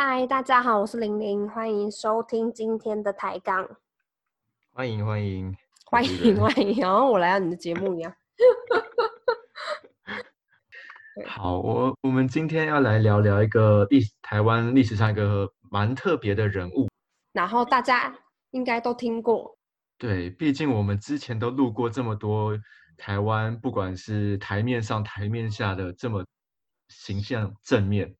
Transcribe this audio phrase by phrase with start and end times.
[0.00, 3.68] 嗨，大家好，我是玲玲，欢迎收听今天的抬杠。
[4.70, 5.52] 欢迎欢迎
[5.86, 8.14] 欢迎欢迎，然后我来到你的节目一样。
[11.26, 16.88] 好，我我们今天要来聊聊一个历台湾历史上一个蛮特别的人物。
[17.32, 18.16] 然后大家
[18.52, 19.58] 应该都听过。
[19.98, 22.56] 对，毕竟我们之前都录过这么多
[22.96, 26.24] 台湾，不管是台面上、台面下的这么
[26.86, 28.14] 形象正面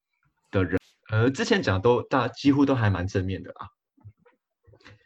[0.50, 0.77] 的人。
[1.11, 3.69] 呃，之前讲都大几乎都还蛮正面的啦，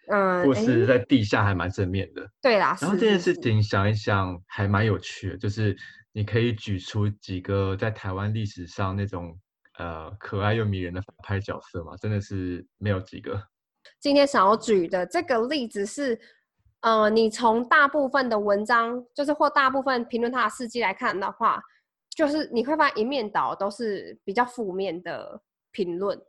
[0.08, 2.28] 嗯，或是在地下还蛮正面的。
[2.40, 5.76] 对啦，然后这件事情想一想还蛮有趣的，就是
[6.12, 9.38] 你可以举出几个在台湾历史上那种
[9.78, 13.40] 呃可爱又迷人的反派角色嘛，真的是没有几个。
[14.00, 16.18] 今天想要举的这个例子是，
[16.80, 21.62] 呃，你从大部分的文章，就是或大部分评论他的事迹来看的话，
[22.10, 25.40] 就是你会发现一面倒都是比较负面的
[25.72, 26.20] 评论。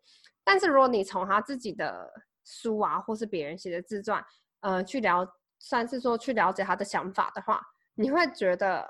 [0.43, 2.11] 但是如果你从他自己的
[2.43, 4.23] 书啊，或是别人写的自传，
[4.61, 5.27] 呃，去了，
[5.59, 7.61] 算是说去了解他的想法的话，
[7.93, 8.89] 你会觉得，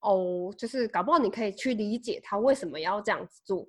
[0.00, 3.66] 哦，就是搞不好你可以去理解他为什么要这样子做。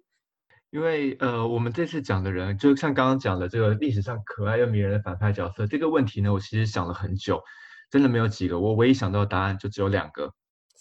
[0.72, 7.42] 因为呃，我们这次讲的人，就像刚刚讲的这个历史上可爱又迷人的反派角色，这个问题呢，我其实想了很久，
[7.90, 10.34] 真的没有几个，我唯一想到的答案就只有两个。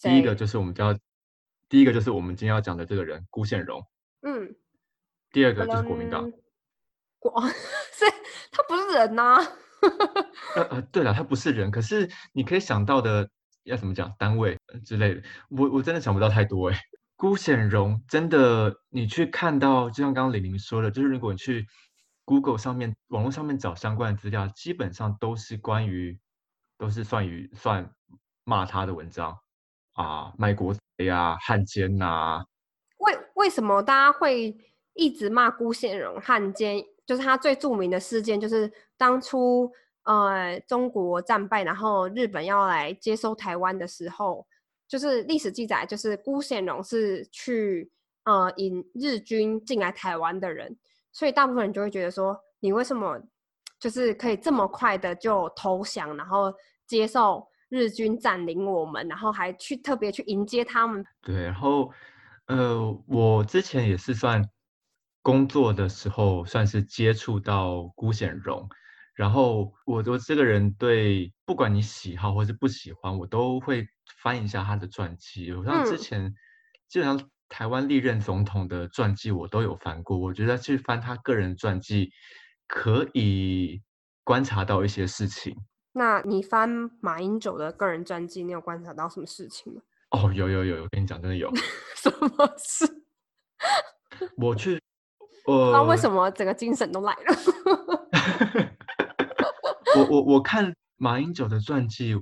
[0.02, 0.98] 第一个就是我们叫，
[1.68, 3.86] 第一个就是我们今天要讲的这个人辜宪荣，
[4.22, 4.56] 嗯，
[5.34, 6.26] 第二个就是国民党。
[6.26, 6.32] 嗯
[7.18, 8.04] 国， 是
[8.52, 9.36] 他不是人呐、
[10.56, 13.26] 呃呃，对了，他不是人，可是你可以想到的
[13.62, 16.78] 要怎么讲单位呃之类的，我我真的想不到太多哎。
[17.16, 21.66] 辜显荣真的，你去看到，就像刚刚李玲说的，就是如果你去
[22.26, 26.20] Google 上面、网络上面找相关的资料，基本上都是关于，
[26.76, 27.90] 都是算于算
[28.44, 29.38] 骂他的文章
[29.94, 32.44] 啊，卖国贼啊、汉奸呐、
[32.98, 34.54] 为为什么大家会
[34.94, 36.84] 一直骂辜宪荣汉奸？
[37.06, 39.70] 就是他最著名的事件，就是当初
[40.04, 44.46] 呃中国战败，然后日本要来接收台湾的时候，
[44.88, 47.92] 就是历史记载，就是辜宪荣是去
[48.24, 50.74] 呃引日军进来台湾的人，
[51.12, 53.20] 所以大部分人就会觉得说，你为什么
[53.78, 56.50] 就是可以这么快的就投降，然后
[56.86, 61.04] 接受日军占领我们，然后还去特别去迎接他们？
[61.20, 61.90] 对，然后
[62.46, 64.42] 呃，我之前也是算
[65.24, 68.68] 工作的时候，算是接触到辜显荣，
[69.14, 73.88] 然后我我这个人对不管你喜好或是不喜欢，我都会
[74.20, 75.50] 翻一下他的传记。
[75.52, 76.34] 我像之嗯前
[76.88, 82.10] 基本上台湾历任总统的传记我都有翻过，我觉得去翻他个人传记
[82.66, 83.80] 可以
[84.24, 85.56] 观察到一些事情。
[85.92, 86.68] 那你翻
[87.00, 89.80] 马英九的个人传记，你有观察到什么事情吗？
[90.10, 91.50] 哦，有有有，我跟你讲，真的有。
[91.96, 92.84] 什么事？
[94.36, 94.80] 我去，
[95.44, 97.36] 不知道为呃，什么整个精神都来了。
[99.96, 102.14] 我我我看马英九的传记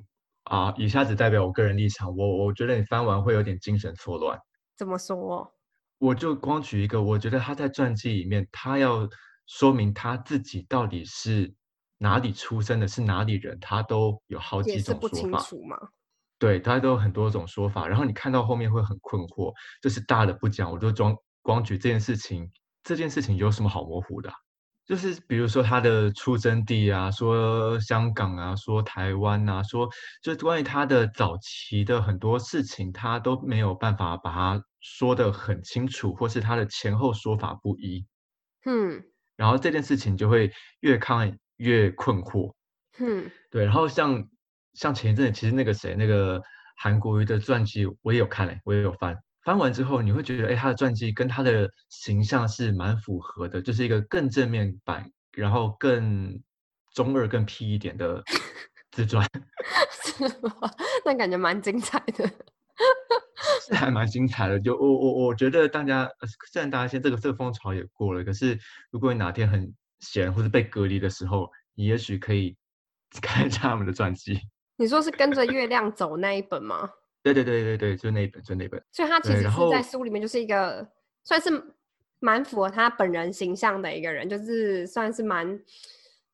[0.44, 4.38] 啊，一下子代表我个人立场，我我觉得你翻完会有点精神错乱。
[4.76, 5.52] 怎么说？
[5.98, 9.08] 我就光举一个，我觉得他在传记里面，他要
[9.46, 11.54] 说明他自己到底是
[11.98, 15.38] 哪里出生的，是哪里人，他都有好几种说法。
[16.40, 22.50] 对，他都有很多种说法，然后你看到后面会很困惑，就是大的不讲，我就装光举这件事情，
[22.82, 24.34] 这件事情有什么好模糊的啊、
[24.84, 29.88] 就是比如说他的出生地啊，说香港啊，说台湾啊，说
[30.22, 38.04] 就关于他的早期的很多事情，他都没有办法把它说得很清楚，或是他的前后说法不一，
[38.64, 39.04] 嗯
[39.36, 42.52] 然后这件事情就会越看越困惑。
[42.98, 44.28] 嗯，对，然后像
[44.74, 46.42] 像前一阵，其实那个谁，那个
[46.76, 49.16] 韩国瑜的传记，我也有看嘞，我也有翻。
[49.44, 56.40] 翻完之后，你会觉得，哎，他的传记跟他的形象是蛮符合的，就是一个更正面版，然后更
[56.94, 58.22] 中二、更 P 一点的
[58.90, 59.26] 自传，
[59.90, 60.70] 是吗？
[61.04, 62.30] 那感觉蛮精彩的。
[63.66, 64.60] 是还蛮精彩的。
[64.60, 68.58] 就我我我觉得大家，呃虽然大家现在这个这个风潮也过了，可是
[68.90, 72.56] 如果你哪天很闲或者被隔离的时候，你也许可以
[73.20, 74.38] 看一下他们的传记。
[74.76, 76.88] 你说是跟着月亮走那一本吗？
[77.22, 78.82] 对对对对对，就那一本，就那本。
[78.90, 80.86] 所以他其实是在书里面就是一个
[81.24, 81.50] 算是
[82.18, 85.60] 蛮符合他本人形象的一个人，就是算是蛮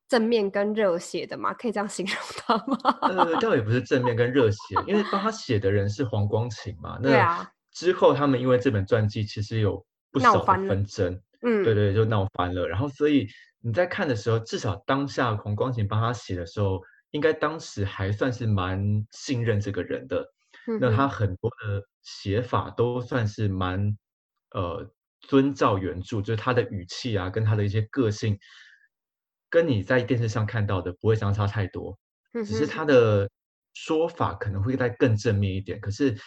[0.07, 2.77] 正面跟热血的嘛，可以这样形容他吗？
[3.01, 6.97] 呃，倒也不是正面跟热血，因为帮他写的人是黄光芹嘛。
[7.01, 12.67] 那对啊之后他们因为这本传记其实有不少的纷争，嗯，对对，就闹翻了。
[12.67, 13.27] 然后所以
[13.61, 16.81] 你在看的时候，至少当下黄光芹帮他写的时候，
[17.11, 20.25] 应该当时还算是蛮信任这个人的。
[20.67, 23.97] 嗯那他很多的写法都算是蛮
[24.51, 24.89] 呃
[25.21, 28.37] 遵照原著，就是他的语气啊，跟他的一些个性，
[29.49, 31.97] 跟你在电视上看到的不会相差太多，
[32.33, 33.29] 只是他的
[33.73, 35.79] 说法可能会再更正面一点。
[35.79, 36.17] 可是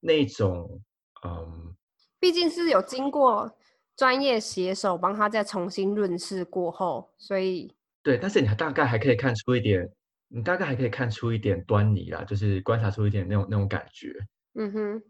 [0.00, 0.80] 那种，
[1.24, 1.74] 嗯，
[2.18, 3.56] 毕竟是有经过
[3.96, 7.72] 专业写手帮他再重新润饰过后，所以
[8.02, 9.88] 对，但是你大概还可以看出一点，
[10.34, 14.14] 你大概还可以看出一点端倪啦，就是观察出一点那种那种感觉。
[14.54, 15.02] 嗯哼，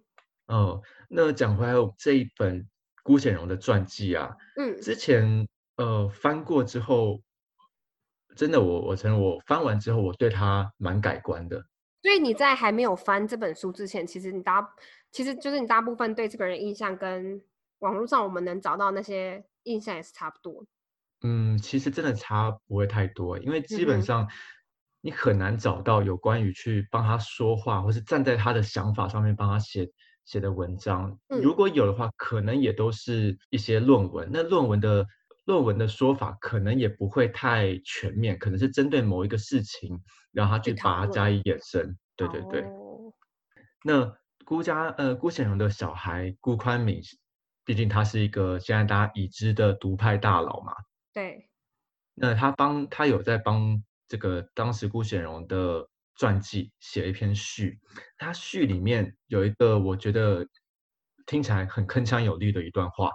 [0.46, 2.68] 哦，那讲回来，这一本
[3.04, 5.46] 辜显荣的传记啊，嗯，之前
[5.76, 7.22] 呃翻过之后，
[8.34, 11.64] 真的我我承认我翻完之后，我对他蛮改观的。
[12.02, 14.74] 所以你在还没有翻这本书之前，其实你大
[15.12, 17.40] 其实就是你大部分对这个人印象跟
[17.78, 20.64] 网络上我们能找到那些印象也是差不多。
[21.22, 24.28] 嗯，其实真的差不会太多，因为基本上
[25.04, 29.90] 你很难找到有关于去帮他说话，或是站在他的想法上面帮他写
[30.24, 31.18] 写的文章。
[31.28, 34.30] 如果有的话，可能也都是一些论文。
[34.32, 35.04] 那论文的
[35.44, 40.00] 论文的说法可能也不会太全面，可能是针对某一个事情，
[40.30, 41.98] 然后他去把它加以衍生。
[42.14, 42.64] 对对对。
[43.84, 47.02] 那辜家呃辜显荣的小孩辜宽敏，
[47.64, 50.72] 毕竟他是一个现在大家已知的独派大佬嘛。
[51.12, 51.48] 对，
[52.14, 53.82] 那他帮他有在帮
[54.12, 57.80] 这个当时辜显荣的传记写了一篇序，
[58.18, 60.46] 他序里面有一个我觉得
[61.24, 63.08] 听起来很铿锵有力的一段话。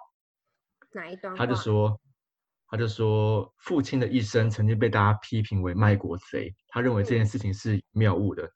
[0.93, 1.35] 哪一段？
[1.35, 2.01] 他就说，
[2.67, 8.49] 他就说，父亲的一生曾经被大家批评为卖国贼，他认为这件事情是谬误的。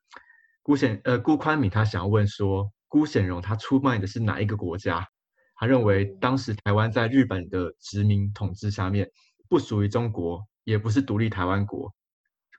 [0.63, 5.07] 辜显呃辜宽敏他想要问说，辜显荣他出卖的是哪一个国家？
[5.57, 9.07] 他认为当时台湾在日本的殖民统治下面。
[9.47, 11.93] 不属于中国，也不是独立台湾国。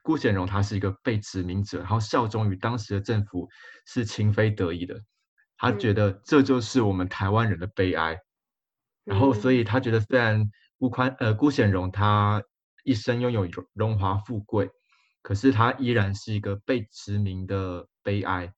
[0.03, 3.49] 辜显荣他是一个被殖民者，然后效忠于当时的政府，
[3.87, 5.01] 是情非得已的。
[5.57, 8.19] 他觉得这就是我们台湾人的悲哀。
[9.05, 12.43] 然后，所以他觉得虽然辜宽呃辜显荣他
[12.83, 14.69] 一生拥有荣华富贵，
[15.21, 18.53] 可是他依然是一个被殖民的悲哀。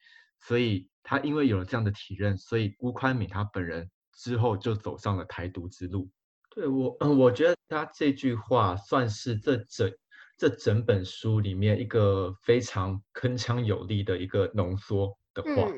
[0.47, 6.09] 所以他因为有了这样的体认，所以辜宽敏他本人之后就走上了台独之路。
[6.49, 9.91] 对我，嗯，我觉得他这句话算是这整
[10.37, 15.71] 这整本书里面一个非常铿锵有力的一个浓缩的话，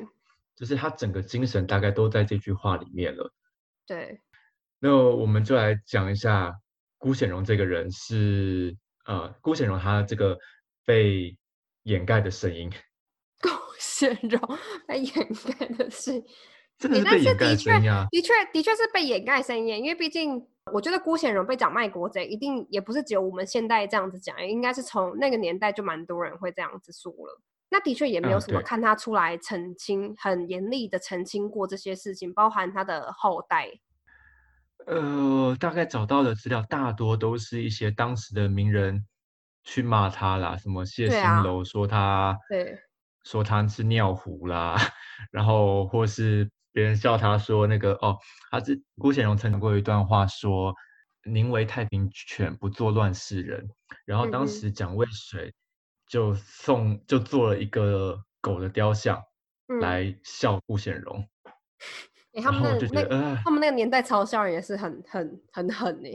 [0.56, 3.32] 就是他整个精神大概都在这句话里面了。
[3.86, 4.20] 对，
[4.80, 6.52] 那我们就来讲一下
[6.98, 8.76] 辜显荣这个人是，
[9.06, 10.36] 呃，辜显荣他这个
[10.84, 11.36] 被
[11.84, 12.68] 掩盖的声音。
[13.40, 14.58] 辜显荣
[14.88, 15.14] 被掩
[15.56, 16.24] 盖的声音，
[16.76, 18.08] 真的是被掩盖声音啊！
[18.10, 20.48] 的确，的确是被掩盖声音，因为毕竟。
[20.72, 27.40] 我觉得辜显荣被讲卖国贼，一定也不是只有我们现代这样子讲，应该是从那个年代就蛮多人会这样子说了。
[27.70, 33.70] 那的确也没有什么看他出来澄清，很严厉的澄清过这些事情，包含他的后代。
[34.86, 39.06] 呃，大概找到的资料大多都是一些当时的名人
[39.64, 42.78] 去骂他啦，什么谢新楼说他，对，
[43.24, 44.76] 说他是尿壶啦，
[45.30, 46.50] 然后或是。
[46.78, 48.16] 别人笑他说那个哦，
[48.52, 50.72] 他是辜显荣曾讲过一段话说
[51.26, 53.68] ：“宁为太平犬，不做乱世人。”
[54.06, 55.52] 然后当时蒋渭水
[56.06, 59.20] 就送就做了一个狗的雕像
[59.80, 61.28] 来笑辜显荣。
[62.40, 66.08] 他们那他们那个年代嘲笑人也是很很很狠呢。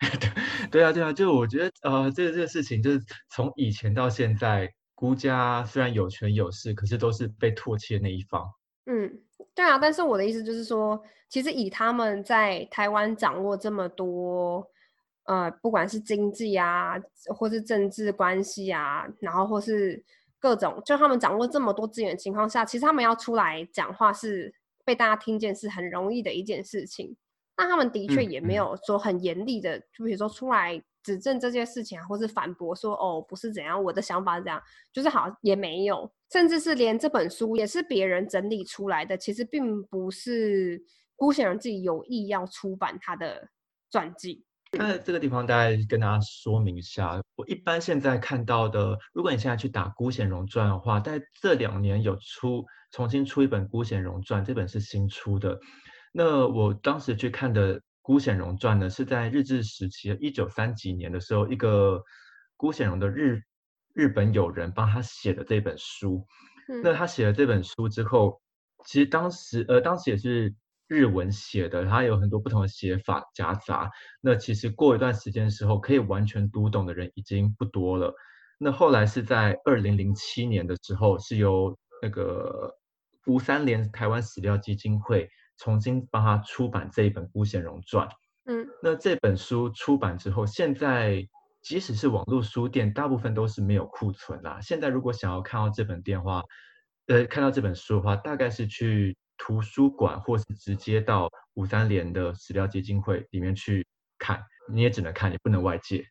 [0.72, 8.50] 对啊对啊，就我觉得呃，这个这个事情就是从以前到现在，辜家虽然有权有势，可是都是被唾弃的那一方。
[8.86, 9.20] 嗯。
[9.56, 14.64] 对啊，但是我的意思就是说，其实以他们在台湾掌握这么多，
[15.24, 16.94] 呃，不管是经济啊，
[17.34, 20.04] 或是政治关系啊，然后或是
[20.38, 27.16] 各种，就他们掌握这么多资源情况下，其实他们要出来讲话是被大家听见是很容易的一件事情。
[27.56, 30.82] 那他们的确也没有说很严厉的，就比如说出来。
[31.06, 34.60] 指证这件事情，或是反驳说哦，不是怎样，我的想法是这样，
[34.92, 40.82] 就是好也没有，甚至是连这本书也是别人整理出来的，其实并不是
[41.14, 43.48] 辜显荣自己有意要出版他的
[43.92, 44.44] 传记。
[44.72, 55.56] 那这个地方大概跟大家说明一下，我一般现在看到的，如果你现在去打辜显荣传的话，在这两年有出重新出一本辜显荣传，这本是新出的。
[56.12, 57.80] 那我当时去看的。
[58.06, 62.00] 辜显荣传呢，是在日治时期，一九三几年的时候，一个
[62.56, 63.42] 辜显荣的日
[63.94, 66.24] 日本友人帮他写的这本书。
[66.84, 68.40] 那他写了这本书之后，
[68.84, 70.54] 其实当时呃，当时也是
[70.86, 73.90] 日文写的，他有很多不同的写法夹杂。
[74.20, 78.14] 那其实过一段时间时候，可以完全读懂的人已经不多了。
[78.56, 82.72] 那后来是在二零零七年的时候，是由那个
[83.26, 85.28] 吴三连台湾史料基金会。
[85.58, 88.06] 重新帮他出版这一本《辜显荣传》。
[88.44, 91.26] 嗯，那这本书出版之后，现在
[91.62, 94.60] 即使是网络书店，大部分都是没有库存啦。
[94.60, 96.42] 现在如果想要看到这本电话，
[97.06, 103.86] 呃，看到这本书的话，大概是去图书馆，或是直接到五三联的史料基金会里面去
[104.18, 104.40] 看。
[104.68, 106.04] 你也只能看，你不能外借。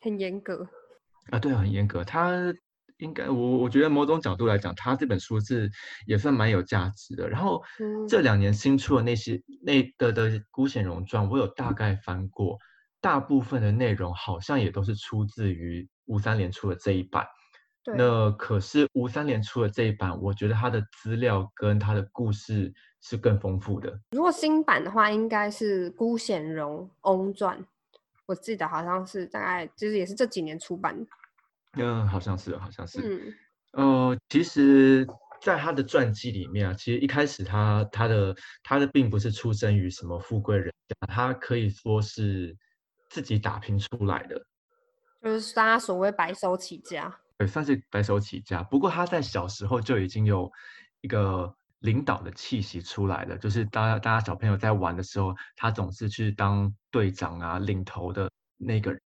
[0.00, 0.68] 很严格
[1.30, 2.04] 啊，对，很严格。
[2.04, 2.52] 他
[3.04, 5.70] 应该，我我觉得某种角度来讲，他这本书是
[6.06, 7.28] 也算蛮有价值的。
[7.28, 7.62] 然后
[8.08, 12.58] 这两年新出的那些那的的《孤显荣传》，我有大概翻过，
[13.00, 17.26] 大部分的内容好像也都是出自于吴三连出的这一版。
[17.96, 24.00] 那可是吴三连出的这一版，我觉得他的资料跟他的故事是更丰富的。
[24.12, 27.58] 如果新版的话，应该是《孤显荣翁传》。
[28.24, 31.06] 我记得好像是大概就是也是这几年出版的，
[31.76, 33.36] 嗯，好像是，好像是，
[33.72, 35.06] 嗯，呃，其实，
[35.40, 42.56] 在他的传记里面啊，其实一开始他他的他的并不是出生于什么富贵人家，他可以说是
[43.10, 44.40] 自己打拼出来的，
[45.22, 48.62] 就是大家所谓白手起家，对，算是白手起家。
[48.62, 50.50] 不过他在小时候就已经有
[51.00, 51.54] 一个。
[51.80, 59.00] 领导的气息出来了，就是大家大家小朋友在玩的时候，他总是去当队长啊，领头的那个人。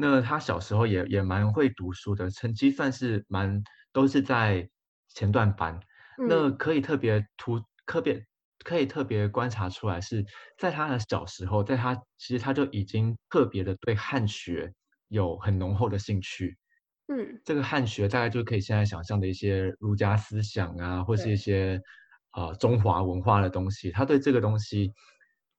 [0.00, 3.60] 那他小时候也也蛮会读书的，成绩算是蛮
[3.92, 4.68] 都是在
[5.08, 5.78] 前段班。
[6.28, 8.24] 那可以特别突特别
[8.64, 10.24] 可以特别观察出来，是
[10.56, 14.72] 在他的小时候，在他其实他就已经特别的对汉学
[15.08, 16.56] 有很浓厚的兴趣。
[17.08, 21.80] 嗯，这个汉学大概就可以现在想象的一些儒家思想啊，或是一些。
[22.32, 24.92] 呃，中华文化的东西，他对这个东西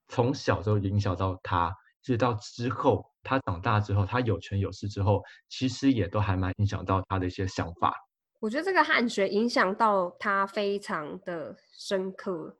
[0.08, 7.94] 从小就影响到他，一直到之后他长大之后，他有权有势之后，其实也都还蛮影响到他的一些想法。
[8.39, 12.58] 我觉得这个汉学影响到他非常的深刻，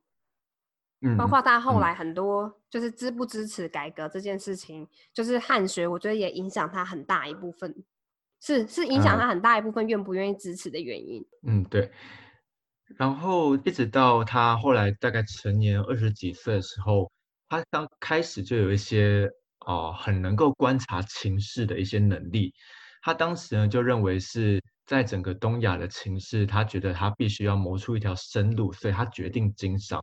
[1.01, 7.74] 嗯，包括他后来很多就是支不支持改革这件事情，就是汉学，我觉得也影响他很大一部分，
[8.41, 11.25] 是是影响他很大一部分愿不愿意支持的原因。
[11.43, 11.89] 嗯，对。
[12.98, 17.10] 然后一直到他后来大概成年二十几岁的时候，
[17.50, 19.27] 他刚开始就有一些
[19.65, 22.53] 哦很能够观察情势的一些能力。
[23.01, 30.01] 他当时呢就认为是在整个东亚的情势，他觉得他必须要谋出一条生路，所以他决定经商。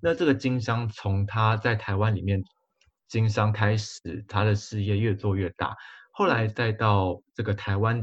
[0.00, 2.40] 那这个经商从他在台湾里面
[3.08, 5.74] 经商开始，他的事业越做越大。
[6.12, 8.00] 后来再到这个台湾。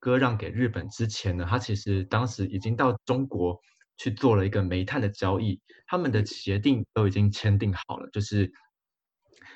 [0.00, 3.58] 割让给日本之前呢，他其实当时已经到中国
[3.96, 8.50] 去做了一个煤炭的交易，他们的协定都已经签订好了，就是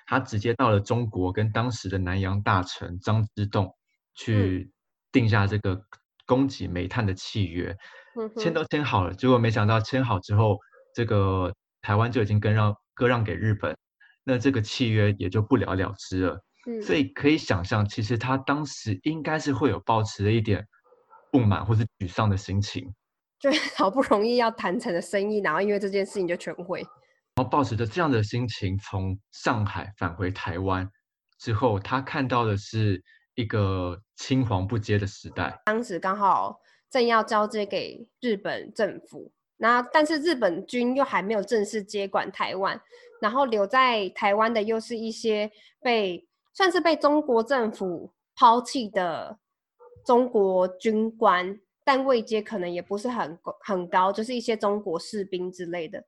[0.06, 3.74] 他直接到了中国，跟当时的南洋大臣张之洞
[4.14, 4.70] 去
[5.12, 5.80] 定下这个
[6.26, 7.76] 供给煤炭的契约，
[8.36, 10.58] 签都签好了，结果没想到签好之后，
[10.94, 13.76] 这个台湾就已经割让割让给日本，
[14.24, 16.40] 那这个契约也就不了了之了。
[16.82, 20.66] 所以可以想象，其实他当时应该是会有抱持了一点
[21.32, 22.92] 不满或是沮丧的心情，
[23.38, 26.80] 就 好不容易要谈成的生意，然后因为这件事情就全毁。
[27.36, 30.90] 然后抱持着这样的心情从上海返回台湾
[31.38, 33.02] 之后，他看到的是
[33.34, 35.60] 一个青黄不接的时代。
[35.64, 42.80] 当时刚好正要交接给日本政府，那但是日本军又还没有正式接管台湾，
[43.20, 46.24] 然后留在台湾的又是一些被。
[46.54, 49.38] 算是被中国政府抛弃的
[50.04, 56.04] 中国军官，但位阶可能也不是很很高，就是一些中国士兵之类的。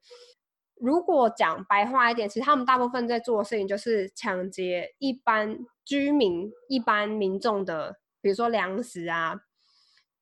[0.75, 9.41] 如果讲白话一点，其实他们大部分在做的事情就是抢劫一般居民、一般民众的，比如说粮食啊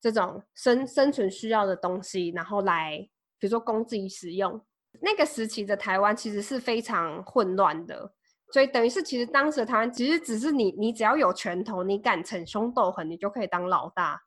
[0.01, 2.97] 这种生生存需要的东西，然后来
[3.41, 4.65] 比如说供自己使用。
[5.01, 8.13] 那个时期的台湾其实是非常混乱的。
[8.53, 14.23] 所以等于是，其实当时台湾其实只是你，你只要有拳头，你敢逞凶斗狠，你就可以当老大。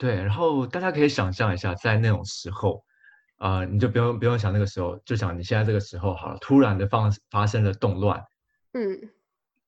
[0.00, 2.82] 对，然后大家可以想象一下，在那种时候，
[3.36, 8.18] 啊，你就不用不用想那个时候，就想你现在这个时候好了，突然的放发生了动乱，
[8.72, 8.98] 嗯，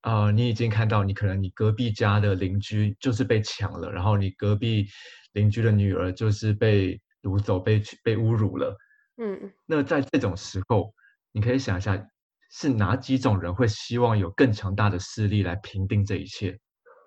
[0.01, 4.87] 啊，你已经看到你可能你隔壁家的邻居就是被抢了，然后你隔壁
[5.35, 8.75] 邻居的女儿就是被掳走、被被侮辱了，
[9.19, 10.95] 嗯，那在这种时候，
[11.31, 12.09] 你可以想一下。
[12.55, 16.51] 是哪几种人会希望有更强大的势力来平定这一切？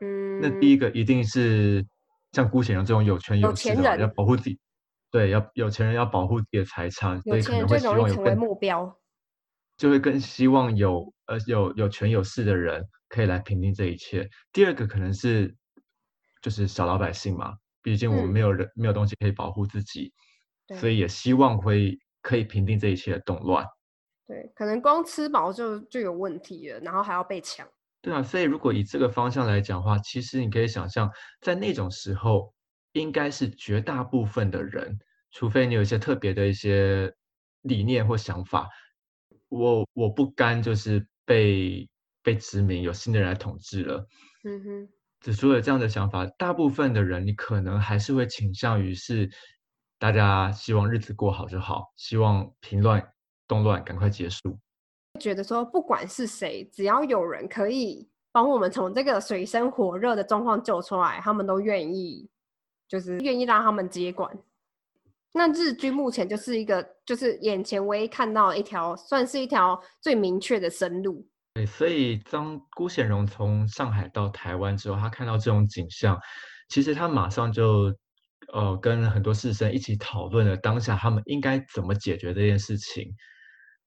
[0.01, 1.85] 嗯，那第一个一定是
[2.35, 4.59] 像辜显荣这种有权有势的，要保护自己，
[5.09, 8.99] 对，要有钱人要保护自己的财产，所以可能会希望有更目标，
[9.77, 14.29] 就会更希望有呃有有权有势的人可以来平定这一切。
[14.51, 15.55] 第二个可能是
[16.41, 20.11] 就是小老百姓嘛，毕竟我们没有人没有东西可以保护自己，
[20.77, 23.65] 所以也希望会可以平定这一切的动乱。
[24.27, 27.65] 对，可能光吃饱就就有问题了，然后还要被抢。
[28.05, 31.09] 对啊，所以如果以这个方向来讲的话，其实你可以想象，
[31.41, 32.53] 在那种时候，
[32.91, 34.95] 应该是绝大部分的人，
[35.31, 37.11] 除非你有一些特别的一些
[37.63, 38.69] 理念或想法，
[39.49, 41.89] 我我不甘就是被
[42.21, 44.07] 被殖民，有新的人来统治了。
[44.43, 44.89] 嗯哼，
[45.21, 49.27] 只除了这样的想法，大部分的人，你可能还是会倾向于是，
[49.97, 53.03] 大家希望日子过好就好，希望平乱
[53.47, 54.59] 动乱赶快结束。
[55.15, 62.29] 觉得说，不管是谁，只要有人可以帮我们从这个水深火热的状况救出来，他们都愿意，
[62.87, 64.37] 就是愿意让他们接管。
[65.33, 71.27] 那日军目前就是一个，就是眼前唯一看到一条，算是一条最明确的生路。
[71.55, 76.17] 对，所以当辜显荣从上海到台湾之后，他看到这种景象，
[76.69, 77.93] 其实他马上就
[78.53, 83.13] 呃跟很多士绅一起讨论了当下他们应该怎么解决这件事情。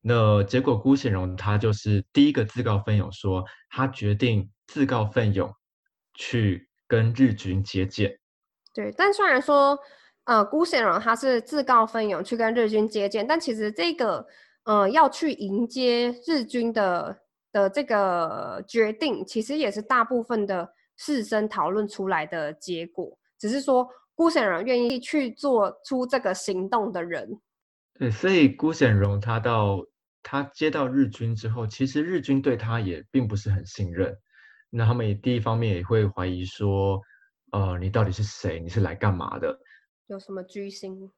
[0.00, 5.52] 那结果辜显荣他就是第一个自告奋勇说，他决定自告奋勇
[6.14, 8.18] 去跟日军接见。
[8.74, 9.78] 对，但虽然说。
[10.28, 14.26] 呃，辜显荣他是自告奋勇去跟日军接见，但其实这个
[14.64, 17.18] 呃要去迎接日军的
[17.50, 23.18] 的这个决定，其实也是大部分的士绅讨论出来的结果。
[23.38, 27.40] 只是说辜显荣愿意去做出这个行动的人。
[27.98, 29.84] 对，所以辜显荣他到
[30.22, 34.16] 他接到日军之后，其实日军对他也并不是很信任。
[34.70, 37.00] 那他们也第一方面也会怀疑说，
[37.52, 38.60] 呃，你到底是谁？
[38.60, 39.58] 你是来干嘛的？
[40.06, 41.10] 有什么居心？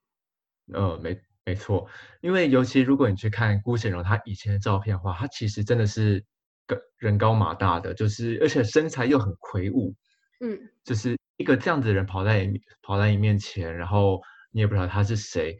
[0.72, 1.88] 呃，没没错，
[2.20, 6.24] 因为尤其如果你去看辜显荣他以前的照片的话，他其实真的是
[6.66, 9.94] 个人高马大的，就是而且身材又很魁梧，
[10.40, 15.58] 嗯，就是一个这样子的人跑在你跑在你面前，然后你也不知道他是谁，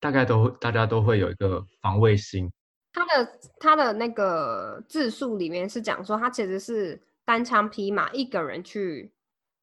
[0.00, 2.50] 大概都大家都会有一个防卫心。
[2.92, 9.12] 他的他的那个自述里面是讲说，他其实是单枪匹马一个人去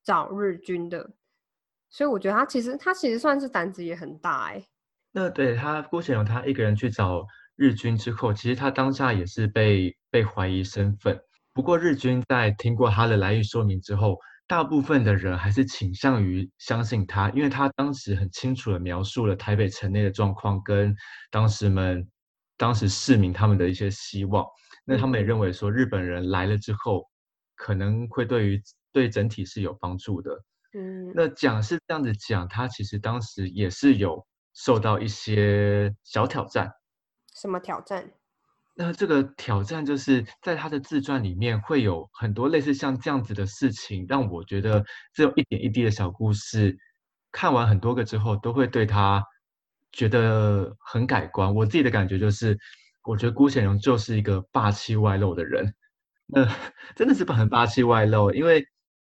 [0.03, 1.09] 找日军的。
[1.89, 4.63] 所以我觉得他其实他其实算是胆子也很大哎。
[5.11, 11.19] 那对他郭显荣他一个人去找日军之后，其实他当下也是被被怀疑身份。
[11.53, 20.95] 不过日军在听过他的来意说明之后，大部分的人还是倾向于相信他，因为他当时很清楚的描述了台北城内的状况跟
[21.29, 22.09] 当时们
[22.55, 24.45] 当时市民他们的一些希望。
[24.85, 27.05] 那他们也认为说日本人来了之后，
[27.55, 30.31] 可能会对于对整体是有帮助的。
[30.73, 36.71] 嗯，那讲是这样子讲，他其实当时也是有受到一些小挑战。
[37.35, 38.09] 什么挑战？
[38.77, 46.77] 那这个挑战就是在他的自传里面会有很多类似像这样子的事情，让我觉得这种一点一滴的小故事，
[47.31, 49.23] 看完很多个之后，都会对他
[49.91, 51.53] 觉得很改观。
[51.55, 52.55] 我自己的感觉就是，
[53.03, 55.73] 我觉得辜显荣就是一个霸气外露的人。
[56.27, 56.45] 那
[56.95, 58.65] 真的是很霸气外露，因为。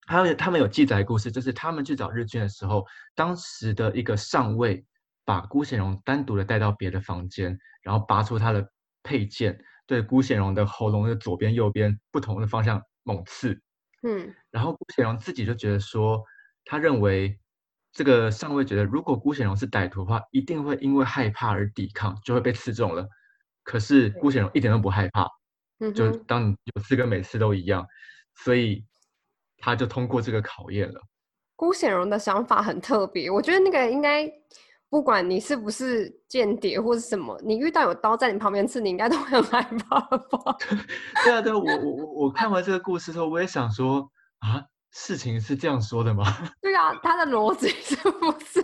[0.10, 4.86] 还有他们有记载故事，就是他们去找日军的时候，当时的一个上尉
[5.26, 8.66] 把辜显荣单独的带到别的房间，然后拔出他的
[9.08, 13.62] 佩剑，对辜显荣的喉咙的左边、右边不同的方向猛刺。
[14.04, 16.22] 嗯，然后辜显荣自己就觉得说，
[16.66, 17.40] 他认为
[17.94, 23.08] 这个上尉觉得，如果辜显荣是歹徒的话，一定会因为害怕而抵抗，就会被刺中了。
[23.64, 25.28] 可是辜显荣一点都不害怕，
[25.80, 27.88] 嗯就当你有刺跟每次都一样，
[28.36, 28.86] 所以。
[29.60, 31.02] 他就通过这个考验了。
[31.56, 34.32] 辜显荣的想法很特别，我觉得那个应该
[34.90, 40.58] 不管你是不是间谍或是什么，你遇到有刀在你旁边刺，你应该都会很害怕吧？
[41.24, 46.26] 对啊，对，我我我我看完这个故事之后，我也想说啊，事情是这样说的吗？
[46.62, 48.64] 对啊，他的逻辑是不是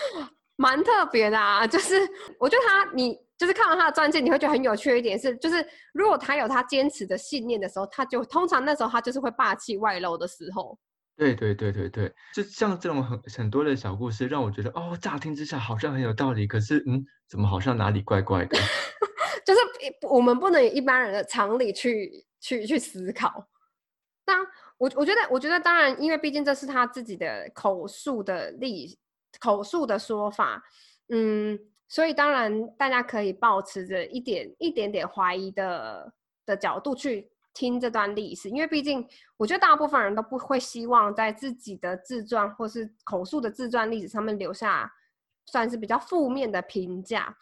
[0.56, 1.66] 蛮特别的啊？
[1.66, 1.96] 就是
[2.38, 3.18] 我觉得他你。
[3.38, 10.78] 就是看完他的传记，你会觉得很有趣一点是，就是如果他有他坚持的信念的时候，他就通常那时候他就是会霸气外露的时候。
[11.16, 18.58] 对对对对对，就像这种很很多的小故事，让我觉得哦，乍听之下好像很有道理，可是嗯，怎么好像哪里怪怪的？
[19.44, 19.60] 就是
[20.08, 23.48] 我们不能以一般人的常理去去去思考。
[24.26, 24.34] 那
[24.78, 28.98] 我我觉得，我觉得当然，因为毕竟这是他自己的口述的历
[29.40, 30.62] 口述的说法，
[31.08, 31.58] 嗯。
[31.88, 36.12] 所以当然，大家可以保持着一点一点点怀疑的
[36.44, 39.02] 的角度去听这段历史，因为毕竟
[39.38, 44.92] 我觉得大部分人都不会希望在自己的自传或是口述的自传历史上面留下
[45.46, 47.34] 算是比较负面的评价。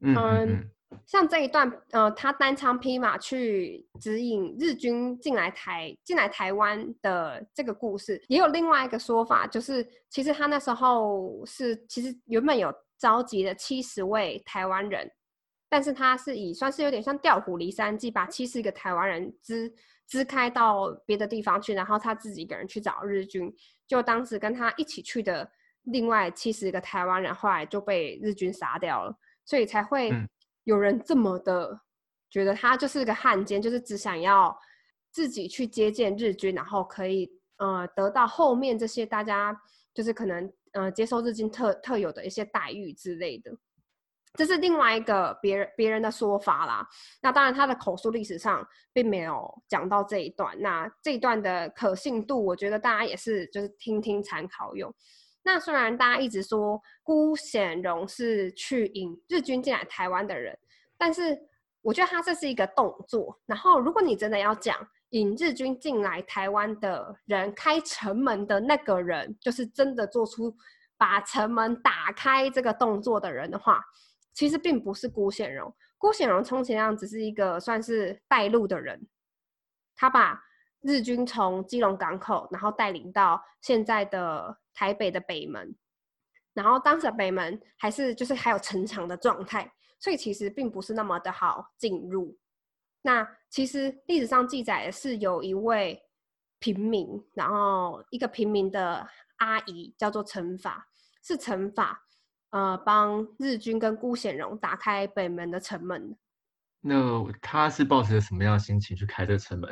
[0.00, 0.70] 嗯，
[1.06, 12.74] 像这一段，呃，他单枪匹马去指引日军进来台进来台湾的这个故事，也有另外一个说法，就是其实他那时候是其实原本有。
[12.98, 15.12] 召集了七十位台湾人，
[15.68, 19.72] 但是他是以算是有点像调虎离山计，把七十个台湾人支
[20.06, 23.52] 支开到别的地方去，然后他自己一个人去找日军。
[23.86, 25.48] 就当时跟他一起去的
[25.82, 30.12] 另外七十个台湾人，后来就被日军杀掉了，所以才会
[30.64, 31.80] 有人这么的
[32.30, 34.56] 觉得他就是个汉奸，就是只想要
[35.12, 39.56] 自己去接见日军，然后可以呃得到后面这些大家
[39.94, 43.56] 就是可能呃接受日军特特有的一些待遇之类的。
[44.36, 46.86] 这是另外一个别人别人的说法啦。
[47.22, 50.54] 那当然，他的口述历史上并没有讲到这一段。
[50.60, 54.94] 那这一段的可信度，我觉得大家也是就是听听参考用。
[55.42, 60.58] 那虽然大家一直说辜显荣是去引日军进来台湾的人，
[60.98, 61.38] 但是
[61.82, 63.38] 我觉得他这是一个动作。
[63.46, 64.76] 然后，如果你真的要讲
[65.10, 70.52] 引日军进来台湾的人，开城门的那个人，就是真的做出
[70.98, 73.80] 把城门打开这个动作的人的话。
[74.36, 79.08] 其实并不是辜显荣，辜显荣充其量只是一个算是带路的人，
[79.96, 80.44] 他把
[80.82, 85.74] 日军从基隆港口，然后带领到现在的台北的北门，
[86.52, 92.38] 然后当时北门还是就是还有城墙的状态，所以其实并不是那么的好进入。
[93.00, 95.98] 那其实历史上记载的是有一位
[96.58, 100.86] 平民，然后一个平民的阿姨叫做陈法，
[101.22, 102.02] 是陈法。
[102.56, 106.16] 呃，帮日军跟辜显荣打开北门的城门。
[106.80, 109.68] 那他是抱着什么样的心情去开这个城门？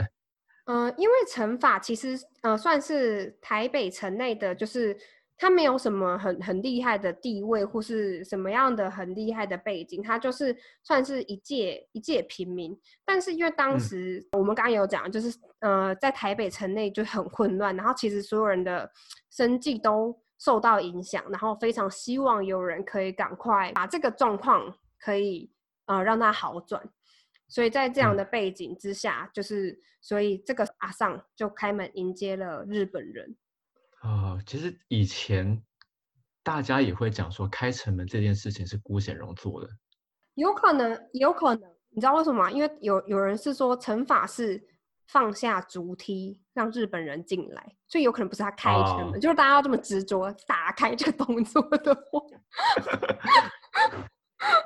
[0.66, 4.94] 呃，因为城法其实呃算是台北城内的，就是
[5.38, 12.78] 他没有什么很很厉害的地位或是什么样的很厉害的背景，他就是算是一介一介平民。
[13.02, 18.90] 但是因为当时我们刚刚有讲，就是呃在台北城内就很混乱，然后其实所有人的
[19.30, 20.22] 生计都。
[20.38, 25.50] 受到影响，然后非常希望有人可以赶快把这个状况可以
[25.86, 26.82] 呃让它好转，
[27.48, 33.36] 所以在这样的背景之下，就是所以这个阿尚就开门迎接了日本人。
[34.00, 35.62] 啊，其实以前
[36.42, 39.70] 大家也会讲说开城门这件事情是辜显荣做的，
[40.34, 42.50] 有可能，有可能，你知道为什么吗？
[42.50, 44.62] 因为有有人是说城法是。
[45.06, 52.20] 放下竹梯，让日本人进来，所以有可能不是他开城门，就是大家要这么执着打开这个动作的话。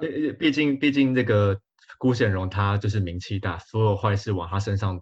[0.38, 1.60] 毕竟，毕竟这个
[1.98, 5.00] 辜显荣他就是名气大，所有坏事往他身上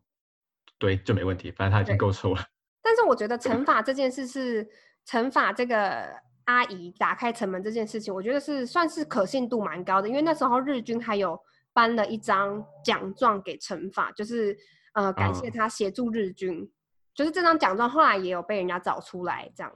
[0.79, 2.43] 堆就没问题，反正他已经够臭了。
[2.83, 4.67] 但是我觉得惩罚这件事是
[5.07, 6.09] 惩罚这个
[6.45, 11.39] 阿姨打开城门这件事情，我觉得是算是可信度蛮高的，因为那时候日军还有
[11.73, 14.57] 颁了一张奖状给惩罚，就是。
[14.97, 16.67] 呃，感谢他协助日军，
[17.15, 19.71] 就是这张奖状后来也有被人家找出来，这样。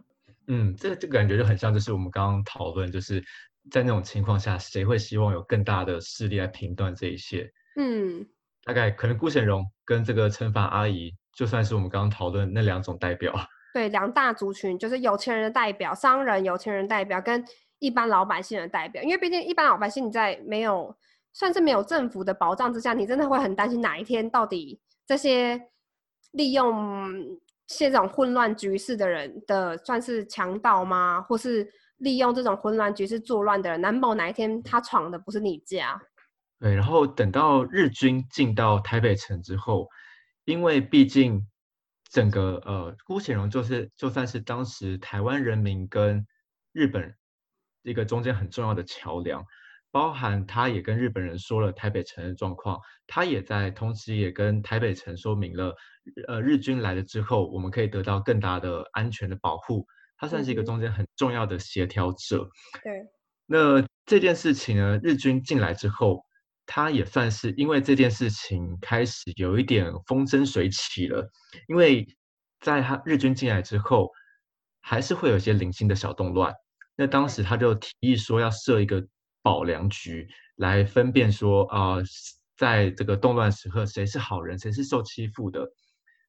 [0.47, 3.23] 嗯，这这个感觉就很像，就是我们刚刚讨论，就是
[3.71, 7.53] 在那种情况下，谁会希望有更大的势力来评断这一切？
[7.77, 8.27] 嗯，
[8.65, 13.35] 大概可能顾显荣跟这个惩罚阿姨，就算是我们刚刚讨论那两种代表。
[13.75, 17.45] 对，两大族群，就是有钱人的代表、商人、有钱人代表跟
[17.79, 20.97] 一般老百姓的代表，因为毕竟一般老百姓你在没有
[21.35, 24.81] 算是没有政府的保障之下，你真的会很担心哪一天到底。
[25.11, 25.61] 这些
[26.31, 27.13] 利用
[27.67, 31.21] 现这种混乱局势的人的，算是强盗吗？
[31.21, 33.81] 或是利用这种混乱局势作乱的人？
[33.81, 36.01] 难保哪一天他闯的不是你家？
[36.61, 39.89] 对，然后等到日军进到台北城之后，
[40.45, 41.45] 因为毕竟
[42.09, 46.25] 整个呃辜显荣就是就算是当时台湾人民跟
[46.71, 47.17] 日本
[47.83, 49.45] 一个中间很重要的桥梁。
[49.93, 55.75] 包含他也跟日本人说了台北城的状况，他也在同时也跟台北城说明了，
[56.29, 59.85] 呃，日军来了之后，我们可以得到更大的安全的保护。
[60.17, 62.49] 他算是一个中间很重要的协调者。
[62.85, 62.93] 对。
[63.47, 66.25] 那这件事情呢，日军进来之后，
[66.67, 71.29] 他也算是因为这件事情开始有一点风生水起了，
[71.67, 72.07] 因为
[72.61, 74.09] 在他日军进来之后，
[74.81, 76.55] 还是会有一些零星的小动乱。
[76.95, 79.05] 那当时他就提议说要设一个。
[79.43, 81.97] 保良局来分辨说啊，
[82.57, 85.67] 在这个动乱时刻，谁是好人，谁是受欺负的。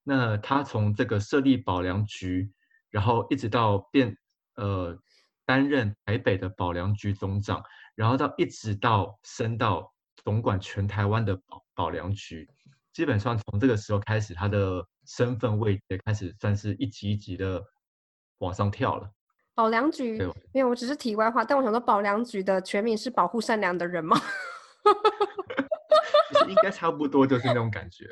[0.04, 2.52] 那他从这个设立保良局，
[2.90, 4.18] 然后一直到变
[4.56, 4.98] 呃
[5.46, 7.64] 担任台北的保良局总长，
[7.96, 9.94] 然后到一直到升到
[10.24, 12.50] 总管全台湾的保保良局，
[12.94, 17.62] 基本上从这个时候开始，他的身份位阶开始算是一级一级的
[18.38, 19.12] 往上跳了。
[19.54, 20.18] 保良局
[20.54, 21.44] 没有，我只是题外话。
[21.44, 24.20] 但我想说，保良局的全名是保护善良的人吗？
[26.48, 28.10] 应该差不多，就是那种感觉。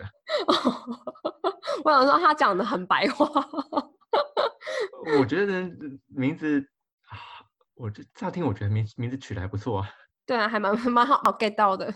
[1.83, 3.25] 我想说，他讲的很白话。
[5.19, 5.69] 我觉得
[6.07, 6.59] 名字
[7.07, 7.17] 啊，
[7.73, 9.89] 我这乍听，我觉得名名字取的还不错啊。
[10.25, 11.91] 对啊，还蛮蛮好 get 到的，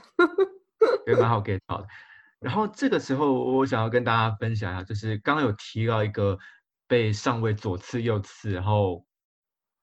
[1.06, 1.88] 也蛮好 get 到的。
[2.39, 6.38] 然后这个时候，我想要跟大家分享一下，就是刚刚有提到一个
[6.88, 9.06] 被上位左刺右刺，然后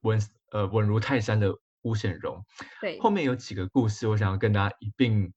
[0.00, 0.20] 稳
[0.52, 2.44] 呃稳如泰山的巫显荣。
[2.80, 5.32] 对，后面有几个故事，我想要跟大家一并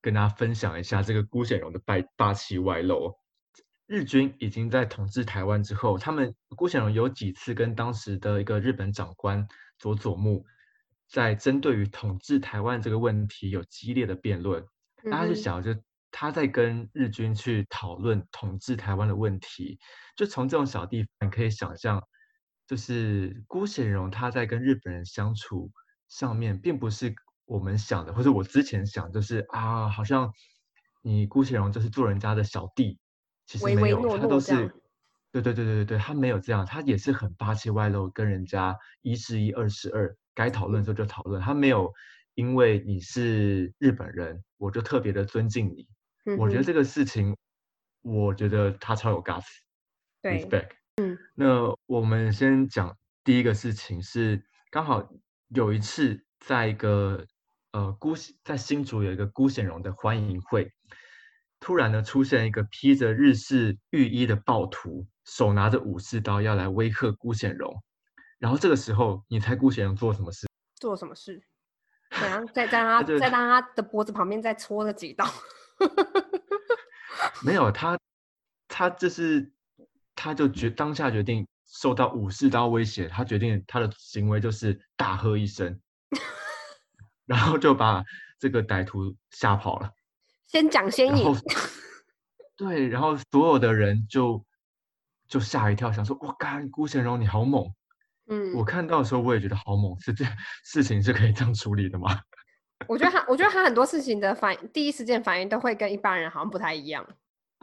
[0.00, 3.18] 跟大家分享一下这个辜显荣的霸霸气外露。
[3.86, 9.46] 日军已经在统治台湾之后，他们辜显荣有几次跟当时的一个日本长官
[9.78, 10.44] 佐佐木。
[11.06, 14.64] 在针对于统治台湾这个问题有激烈的辩论，
[15.10, 15.76] 大家就想，就
[16.10, 19.78] 他在跟日军去讨论统治台湾的问题，
[20.16, 22.02] 就从这种小地方可以想象，
[22.66, 25.70] 就是辜显荣他在跟日本人相处
[26.08, 30.32] 上面，并不是我们想的，或者我之前想，就是啊，好像
[31.02, 32.98] 你辜显荣就是做人家的小弟，
[33.46, 34.54] 其实没有，他都是，
[35.30, 40.16] 对对对对对对，他没有这样，他也是很霸气外露，跟人家一是一，二是二。
[40.36, 41.92] 该讨论的时候就讨论，他没有
[42.34, 45.86] 因为你是日本人，我就特别的尊敬你。
[46.38, 47.36] 我觉得这个事情，
[48.02, 50.70] 我觉得他超有 guts，respect。
[50.96, 55.08] 嗯，那我们先讲第一个事情是，刚好
[55.48, 57.26] 有一次在一个
[57.72, 60.72] 呃孤在新竹有一个辜显荣的欢迎会，
[61.58, 67.82] 突然呢出现一个披着日式浴衣的暴徒，手拿着武士刀要来威吓辜显荣。
[68.38, 70.46] 然后这个时候，你猜顾贤荣做什么事？
[70.76, 71.42] 做什么事？
[72.10, 75.24] 怎样在在他在他的脖子旁边再戳了几刀？
[77.44, 77.98] 没有，他
[78.68, 79.50] 他就是
[80.14, 85.80] 他就决当下决定受到武士刀威胁，他决定他的行为就是大喝一声，
[87.26, 88.04] 然后就把
[88.38, 89.90] 这个歹徒吓跑了。
[90.46, 91.34] 先讲先赢。
[92.56, 94.44] 对，然后所有的人就
[95.26, 97.68] 就吓一跳，想说：“我干，顾贤荣你好猛！”
[98.30, 100.24] 嗯，我看到的时候我也觉得好猛，是这
[100.62, 102.20] 事情是可以这样处理的吗？
[102.86, 107.04] 我觉得他，我觉得他很多事情的反第一时间反应都会跟一般人好像不太一样。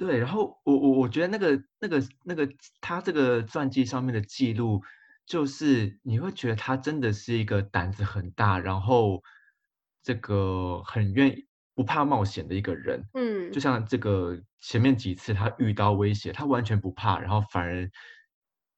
[0.01, 2.49] 对，然后我我我觉得那个那个那个
[2.81, 4.81] 他这个传记上面的记录，
[5.27, 9.21] 就是你会觉得他真的是一个胆子很大，然后
[10.01, 13.07] 这个很愿意不怕冒险的一个人。
[13.13, 17.87] 嗯，就像这个前面几次他遇到威胁，他完全不怕，然后反而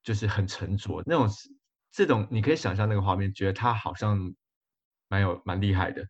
[0.02, 1.26] 就是很沉着那种。
[1.90, 4.34] 这种你可以想象那个画面，觉得他好像
[5.08, 6.06] 蛮有蛮厉害的。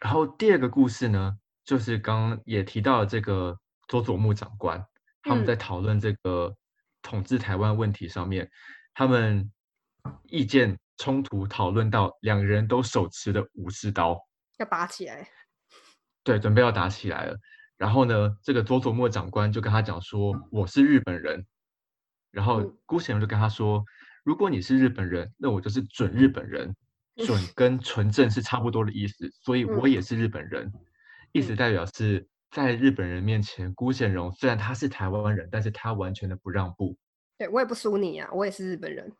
[0.00, 3.56] 然后第二个故事呢，就是刚刚也提到了这个
[3.88, 4.80] 佐佐木长官，
[5.22, 6.54] 他们在讨论这个
[7.02, 8.48] 统治台湾问题上面，
[8.94, 9.50] 他们
[10.24, 14.16] 意见冲突，讨论到两个人都手持的武士刀，
[14.58, 15.28] 要打起来。
[16.22, 17.36] 对，准备要打起来了。
[17.76, 21.44] 然后呢，这个佐佐木长官就跟他讲说：“我是日本人。”
[22.30, 23.84] 然后辜显荣就跟他说。
[24.24, 26.76] 如果你是日本人，那我就是准日本人，
[27.24, 30.70] 准跟纯正是差不多的意思，所以我也是日本人，
[31.32, 36.96] 意思代表是在日本人面前，辜显荣虽然他是台湾人，但是他完全的不让步。
[37.36, 39.12] 对我也不输你啊，我也是日本人。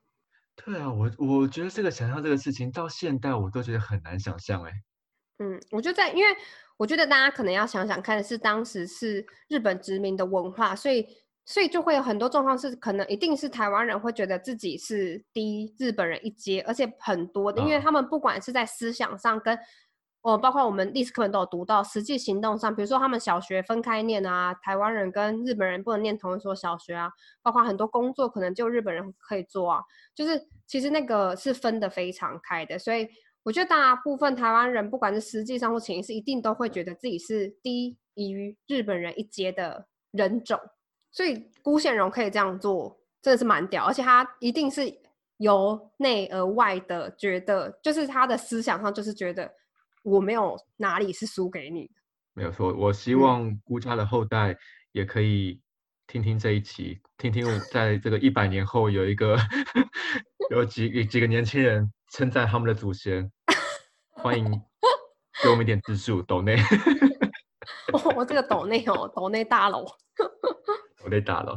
[0.56, 4.72] 对啊，我我觉得这个想象这个事情到现代我都觉得很难想象哎。
[5.38, 6.36] 嗯，我就在，因为
[6.76, 11.06] 我觉得大家可能要想想看的是，当时是日本殖民的文化，所以。
[11.50, 19.58] 所以就会有很多状况是，可能一定是台湾人会觉得自己是低日本人一阶，而且很多的，因为他们不管是在思想上跟，
[20.22, 29.80] 哦，包括我们历史课本都有读到，实际行动上，比如说他们小学分开念啊，台湾人跟日本人不能念同一所小学啊，包括很多工作可能就日本人可以做啊，
[30.14, 33.08] 就是其实那个是分得非常开的，所以
[33.44, 40.60] 我觉得大部分台湾人不管是实际上或潜意识，一定都会觉得自己是低于日本人一阶的人种。
[41.10, 44.92] 所以辜显荣可以这样做，真的是蛮屌，而且他一定是
[45.38, 49.50] 由内而外的觉得，就是他的思想上就是觉得
[50.08, 51.94] 我没有哪里是输给你的。
[52.34, 54.56] 没有错，我希望辜家的后代
[54.92, 55.60] 也可以
[56.06, 59.36] 听听这一期，听听在这个一百年后有一个
[60.50, 63.30] 有几几个年轻人称赞他们的祖先，
[64.08, 64.44] 欢迎
[65.42, 66.56] 给我们一点资助，抖内。
[68.16, 69.84] 我这个抖内哦，抖内大佬。
[71.04, 71.56] 我被打了，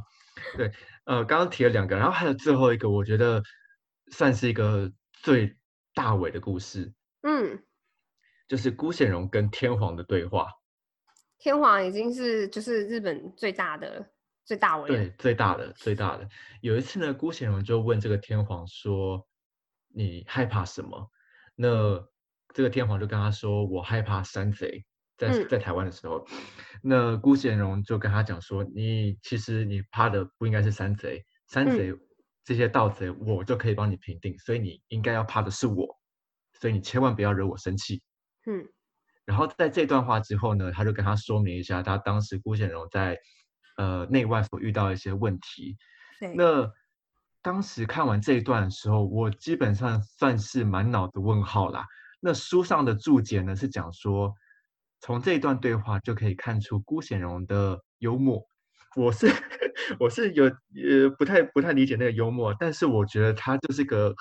[0.55, 0.71] 对，
[1.05, 3.41] 呃，刚刚提了两个，然后还有最后一个，我觉得
[4.11, 5.57] 算是一个最
[5.93, 7.61] 大尾的故事，嗯，
[8.51, 10.49] 就是辜显荣跟天皇的对话。
[11.37, 14.05] 天皇已经是就是日本最大的
[14.43, 16.27] 最大尾，对，最大的最大的。
[16.59, 19.25] 有一次呢，辜显荣就问这个天皇说
[19.95, 21.09] ：“你害怕什么？”
[21.55, 21.97] 那
[22.53, 24.83] 这个天皇就跟他说：“我害怕山贼。”
[25.17, 26.27] 在在台湾的时候，
[26.83, 31.93] 那辜显荣就跟他讲说：“你其实你怕的不应该是山贼，山贼
[32.43, 35.87] 这些盗贼我就可以帮你平定，所以你应该要怕的是我，
[36.59, 38.03] 所以你千万不要惹我生气。”
[38.47, 38.67] 嗯，
[39.25, 43.17] 然后在这段话之后呢，他就跟他说明一下他当时辜显荣在
[43.77, 45.77] 呃内外所遇到的一些问题。
[46.19, 46.71] 对，那
[47.41, 51.85] 当时看完这一段的时候，我基本上算是满脑的问号啦。
[52.19, 54.33] 那书上的注解呢是讲说，
[54.99, 58.43] 从这一段对话就可以看出辜显荣的幽默。
[58.95, 59.27] 我是
[59.99, 64.13] 我是有呃不太不太理解那个幽默，但是我觉得他就是个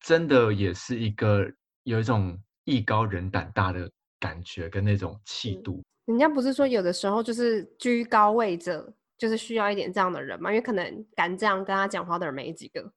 [0.00, 1.50] 真的也是一个
[1.84, 5.82] 有一种艺高人胆大的感觉跟那种气度。
[6.04, 12.92] 人家不是说有的时候就是居高位者，就是需要一点这样的人嘛，因为可能敢这样跟他讲话的人没几个。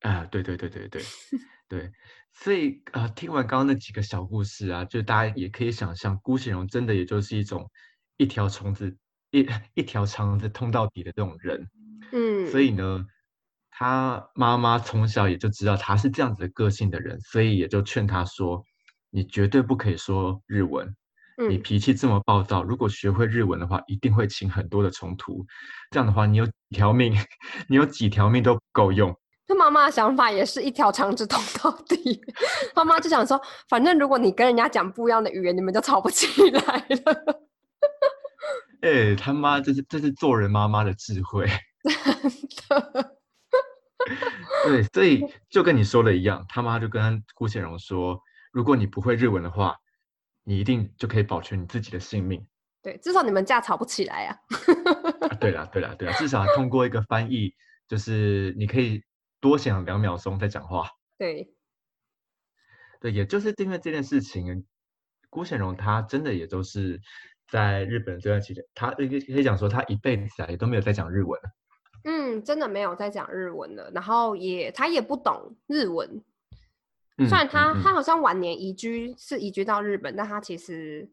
[0.00, 1.02] 啊，对对对对对
[1.68, 1.92] 对，
[2.32, 7.70] 所以啊，听完刚刚那几个小故事啊，就大家也可以想象，辜显荣真的也就是一种
[8.16, 8.96] 一条虫子
[9.30, 11.68] 一 一条肠子通到底的这种人。
[12.10, 13.06] 嗯，所以呢，
[13.74, 18.62] 他妈妈从小也就知道他是这样子的个性的人，所以也就劝他说
[19.10, 20.86] ：“你绝对不可以说日文，
[21.48, 25.44] 你嗯，脾气这么暴躁，如果学会日文的话，一定会起很多的冲突。
[25.90, 27.12] 这样的话，你有几条命，
[27.66, 29.12] 你有几条命都不够用。”
[29.48, 32.20] 他妈妈的想法也是一条肠子通到底。
[32.76, 37.42] 妈妈就想说，反正如果你跟人家讲不一样的语言，你们就吵不起来了。
[38.82, 41.46] 哎，他妈，这是这是做人妈妈的智慧。
[44.64, 48.20] 对，所以就跟你说的一样，他妈就跟顾显荣说，
[48.52, 49.76] 如果你不会日文的话，
[50.44, 52.46] 你一定就可以保全你自己的性命。
[52.82, 54.36] 对，至少你们架吵不起来啊。
[55.28, 57.54] 啊，对了，对了，对了，至少通过一个翻译，
[57.86, 59.04] 就是你可以
[59.40, 60.88] 多想两秒钟再讲话。
[61.16, 61.54] 对，
[63.00, 64.66] 对，也就是因为这件事情，
[65.30, 67.00] 辜显荣他真的也都是
[67.48, 71.40] 在日本这段期间，他可以可以讲说他一辈子啊也都没有在讲日文。
[72.04, 76.22] 嗯，真的没有在讲日文了，然后也他也不懂日文。
[77.18, 81.08] 嗯虽然他、嗯嗯他好像晚年移居是移居到日本，但他其实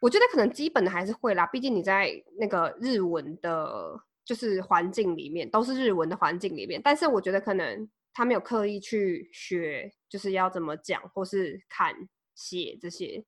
[0.00, 11.94] 我觉得可能基本的还是会啦，毕竟你在那个日文的，就是环境里面都是日文的环境里面，但是我觉得可能他没有刻意去学，就是要怎么讲或是看
[12.34, 13.24] 写这些。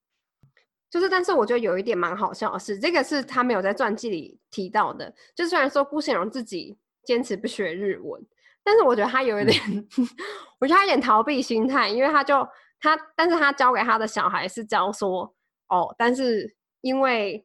[0.91, 5.15] 就是，但是我觉得有一点蛮好笑的是，这个是他没有在传记里提到的。
[5.35, 8.25] 就虽然说辜显荣自己坚持不学日文，
[8.65, 9.61] 但是我觉得他有一点，
[10.59, 12.47] 我觉得他有点逃避心态，因为他就
[12.81, 15.35] 他，但是他教给他的小孩是教说，
[15.69, 17.45] 哦，但是因为，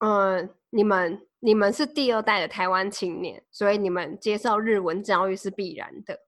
[0.00, 6.18] 嗯、你们你们是第二代的台湾青年，所以你们接受日文教育是必然的，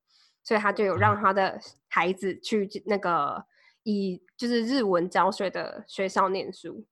[0.43, 3.45] 所以他就有让他的孩子去那个
[3.85, 6.85] 以就是日文教学的学校念书。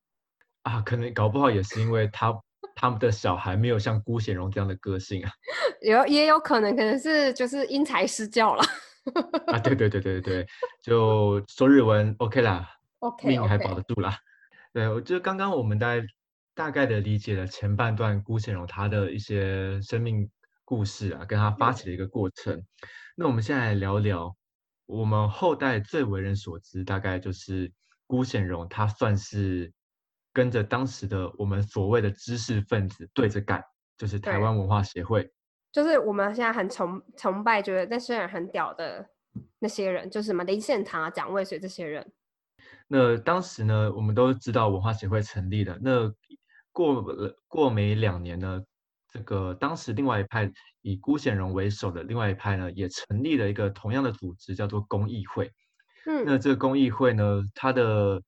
[0.63, 2.34] 啊，可能搞不好也是因为他
[2.73, 5.29] 他们的小孩没有像辜显荣这样的个性啊。
[5.82, 8.63] 有也有可能，可能是就是因材施教了。
[9.47, 10.47] 啊，对对对对对，
[10.82, 14.17] 就说日文 OK 啦， OK，命还保得住啦。
[14.71, 16.08] 对，我觉得刚刚我们大概
[16.56, 20.29] 大概的理解了前半段辜显荣他的一些生命
[20.63, 22.63] 故事啊，跟他发嗯起的一个过程。
[23.17, 24.34] 那我们现在来聊聊
[24.93, 27.71] 我们后代最为人所知，大概就是
[28.06, 29.73] 辜显荣，他算是
[30.32, 33.63] 跟着当时的我们所谓的知识分子对着干，
[33.97, 35.27] 就是台对湾文化协会。
[35.71, 39.10] 就是我们现在很崇崇拜，觉得那些人很屌的
[39.58, 42.13] 那些人，就是什么林献堂啊、蒋渭水这些人。
[42.88, 45.75] 那当时呢，我们都知道文化协会成立了。
[45.82, 46.13] 那
[46.71, 48.62] 过了过没两年呢，
[49.12, 50.51] 这个当时另外一派
[50.84, 55.52] 以辜显荣为首的另外一派呢，也成立了一个同样的组织，叫做公益会。
[56.06, 58.22] 嗯那嗯，这个公益会呢，它的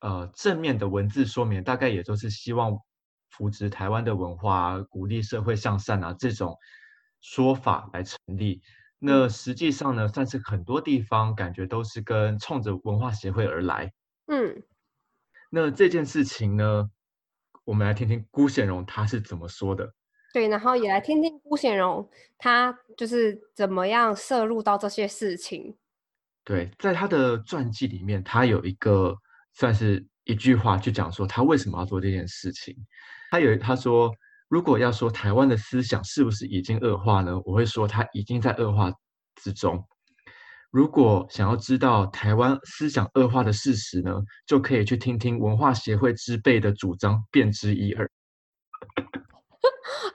[0.00, 2.76] 呃正面的文字说明，大概也都是希望
[3.30, 6.56] 扶植台湾的文化啊，鼓励社会向善啊这种
[7.20, 8.60] 说法来成立。
[8.98, 13.92] 那实际上呢，算是很多地方感觉都是跟冲着文化协会而来。
[14.26, 14.60] 嗯，
[15.50, 16.90] 那这件事情呢，
[17.64, 19.94] 我们来听听辜显荣他是怎么说的。
[20.38, 22.08] 对，然后也来听听辜显荣
[22.38, 25.76] 他就是怎么样摄入到这些事情。
[26.44, 29.16] 对，在他的传记里面，他有一个
[29.52, 32.76] 算是一句话，去讲说他为什么要做这件事情。
[33.32, 34.12] 他有他说，
[34.46, 37.36] 如果要说台湾的思想是不是已经恶化呢？
[37.44, 38.92] 我会说他已经在恶化
[39.42, 39.84] 之中。
[40.70, 44.14] 如果想要知道台湾思想恶化的事实呢，
[44.46, 48.08] 就可以去听听文化协会之辈的主张，便知一二。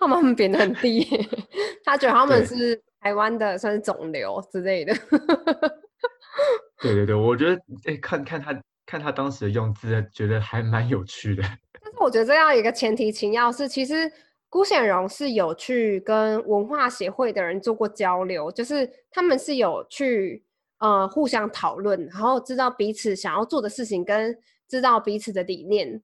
[0.08, 1.06] 他们贬得很低，
[1.84, 4.94] 他觉得他们是台湾的算是肿瘤之类的。
[6.82, 11.44] 对对对，我觉得哎，看看他看他当时的用字，觉得还蛮有趣的。
[11.82, 14.12] 但是我觉得这样一个前提情要是，其实
[14.50, 20.44] 辜显荣是有去跟文化协会的人做过交流，就是他们是有去
[20.80, 24.38] 呃互相讨论，然后知道彼此想要做的事情，跟
[24.68, 26.02] 知道彼此的理念，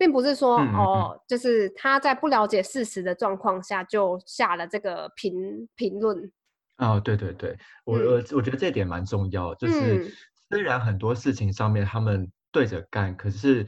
[0.00, 6.32] 并不是说哦，就是他在不了解事实的状况下就下了这个评评论。
[6.78, 8.06] 哦，对对对，我嗯。
[8.06, 10.12] 我我觉得这一点蛮重要，就是嗯。
[10.48, 13.66] 虽然很多事情上面他们对着干，可是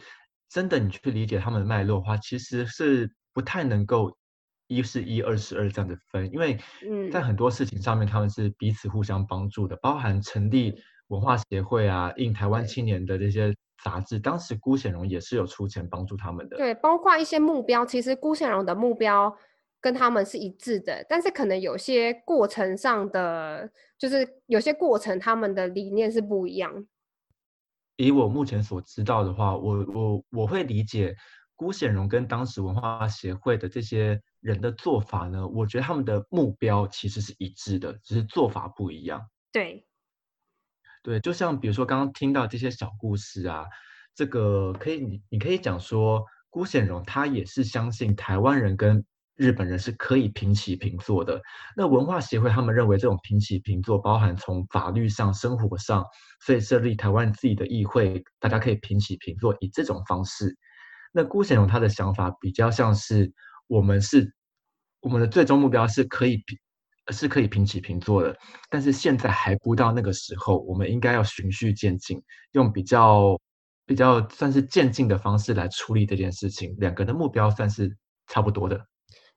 [0.48, 4.16] 真的你去理解他们的脉络的话，其实是不太能够
[4.68, 6.54] 一是一，二是二这样子分，因为
[7.12, 7.24] 在嗯。
[7.24, 10.74] 很多事情上面他们是彼此互相帮助的，包含成立
[11.08, 16.56] 文化协会啊，印台湾青年的这些杂志，当时辜显荣也是有出钱帮助他们的。
[16.56, 19.36] 对，包括一些目标，其实辜显荣的目标
[19.80, 26.86] 跟他们是一致的，但是可能有些过程上的，就是有些过程他们的理念是不一样。
[27.96, 31.14] 以我目前所知道的话，我我我会理解
[31.54, 39.20] 辜显荣跟当时文化协会的这些人的做法呢，我觉得他们的目标其实是一致的，只是做法不一样。
[39.52, 39.86] 对，
[41.02, 43.64] 对，就像比如说刚刚听到这些小故事啊，
[44.14, 51.40] 这个可以你你可以讲说，辜显荣他也是相信台湾人跟日本人是可以平起平坐的。
[51.76, 56.04] 那文化协会他们认为这种平起平坐包含从法律上、生活上，
[56.44, 60.56] 所以设立台湾自己的议会，大家可以平起平坐，以这种方式。
[61.12, 63.32] 那辜显荣他的想法比较像是
[63.66, 64.32] 我们是
[65.00, 66.58] 我们的最终目标是可以平
[67.08, 68.36] 是可以平起平坐的，
[68.70, 72.22] 但是现在还不到那个时候，我们应该要循序渐进，
[72.52, 73.36] 用比较
[73.86, 76.74] 比较算是渐进的方式来处理这件事情。
[76.78, 77.96] 两个的目标算是
[78.28, 78.80] 差不多的。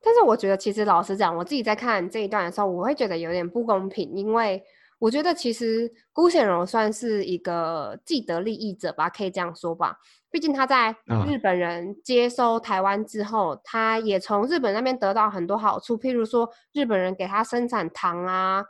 [0.04, 4.62] 但是我觉得，其实老实讲，我自己在看这一段的时候，我会觉得有点不公平，因为
[5.06, 9.96] 我觉得其实辜显荣算是一个既得利益者吧，可以这样说吧。
[10.32, 18.66] 毕竟他在嗯日本人接收台湾之后，他也从日本那边得到很多好处，譬如说日本人给他生产糖啊，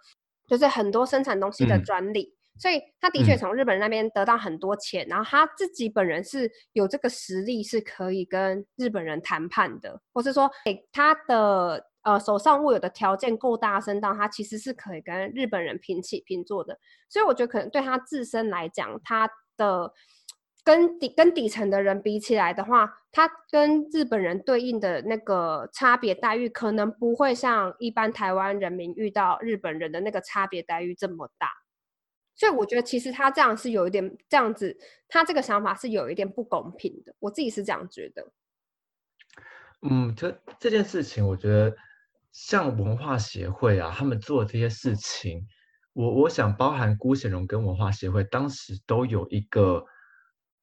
[0.46, 2.36] 就是很多生产东西的嗯专利。
[2.60, 16.80] 所以他的确嗯从日本人那边得到很多钱，然后他自己本人是有这个实力，是可以跟日本人谈判的，或是说，给他的呃手上握有的条件够大声到他其实是可以跟日本人平起平坐的。
[17.10, 19.91] 所以我觉得可能对他自身来讲，他的
[20.64, 31.49] 跟底跟底层的人比起来的话，他跟日本人对应的那个差别待遇，可能不会像一般台湾人民遇到日本人的那个差别待遇这么大。
[32.36, 34.78] 所以我觉得其实他这样是有一点这样子，
[35.08, 38.32] 他这个想法是有一点不公平的，我自己是这样觉得。
[39.88, 41.74] 嗯，这这件事情，我觉得
[42.36, 45.48] 像文化协会啊，他们做这些事情，
[45.94, 49.82] 我我想包含辜显荣跟文化协会当时都有一个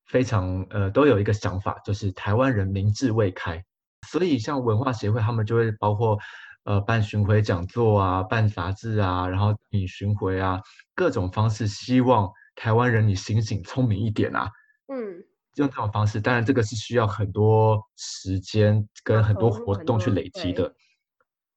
[0.04, 3.64] 非常呃都有一个想法，就是台湾人民智未开，
[4.06, 6.18] 所以像文化协会他们就会包括
[6.64, 10.60] 呃办巡回讲座啊，办杂志啊，然后你巡回啊，
[10.94, 14.50] 各种方式，希望台湾人你醒醒聪明一点啊，
[14.88, 20.66] 嗯，用这种方式，当然这个是需要很多时间跟很多活动去累积对。
[20.66, 20.74] 的。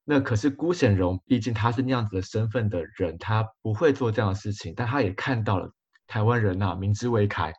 [0.07, 5.67] 那可是辜显荣，毕竟他是那样子的身份的人，他不会做这样的事情，但他也看到了
[6.05, 7.51] 台湾人呐、明知未开，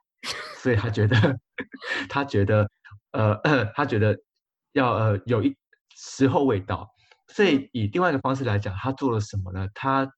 [0.59, 1.17] 所以他觉得，
[2.09, 2.71] 他觉得，
[3.11, 3.35] 呃，
[3.75, 4.17] 他觉得
[4.73, 5.57] 要呃有一
[5.97, 6.89] 时候未到，
[7.27, 9.67] 所嗯以以另外一个方式来讲，他做了什么呢？
[9.75, 10.09] 他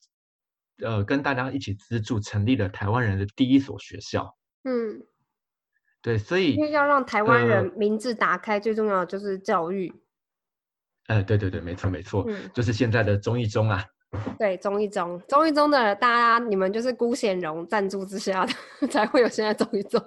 [0.85, 4.37] 呃跟大家一起资助成立了台湾人的第一所学校。
[4.65, 5.03] 嗯，
[6.03, 9.91] 对，所以因为要让台湾人呃明智打开，最重要的就是教育。
[11.09, 13.85] 呃，对对对，没错没错，嗯，就是现在的中一中啊。
[14.39, 18.47] 对，中一中，中一中的大家，你们就是辜显荣赞助之下
[18.81, 20.03] 的， 才会有现在中一中。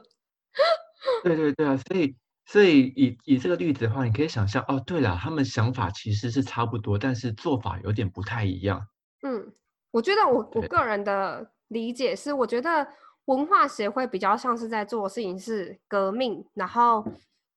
[1.24, 8.88] 对对对啊，所以所以以以这个例子的话，你可以想象，哦，对了，他们想法其实是差不多，但是做法有点不太一样。
[9.22, 9.54] 嗯，
[9.92, 12.88] 我觉得我我个人的理解是，我觉得
[13.26, 17.06] 文化协会比较像是在做的事情是革命，然后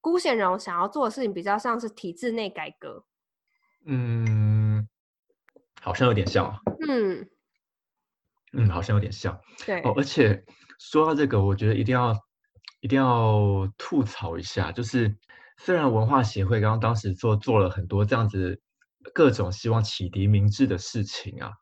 [0.01, 3.05] 辜显荣想要做的事情比较像是体制内改革。
[3.87, 4.89] 嗯，
[5.80, 6.59] 好像有点像哦，
[6.89, 7.28] 嗯，
[8.53, 9.93] 嗯，好像有点像对，哦。
[9.97, 10.45] 而且
[10.78, 12.14] 说到这个，我觉得一定要
[12.80, 15.14] 一定要吐槽一下，就是
[15.59, 18.61] 虽然文化协会刚刚当时做做了很多这样子
[19.12, 21.53] 各种希望启迪明智的事情啊，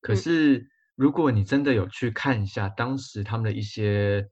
[0.00, 4.28] 可嗯是如果你真的有去看一下当时他们的一些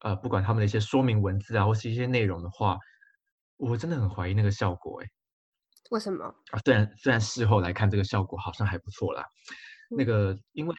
[0.00, 2.78] 呃，不管他们的一些说明文字啊，或是一些内容的话，
[3.58, 5.08] 我真的很怀疑那个效果、欸。
[5.90, 6.24] 为什么？
[6.50, 9.24] 啊，虽然虽然事后来看这个效果好像还不错啦，
[9.90, 10.74] 那嗯个因为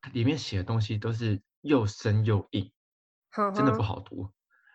[0.00, 2.72] 它里面写的东西都是又深又硬，
[3.54, 4.28] 真的不好读。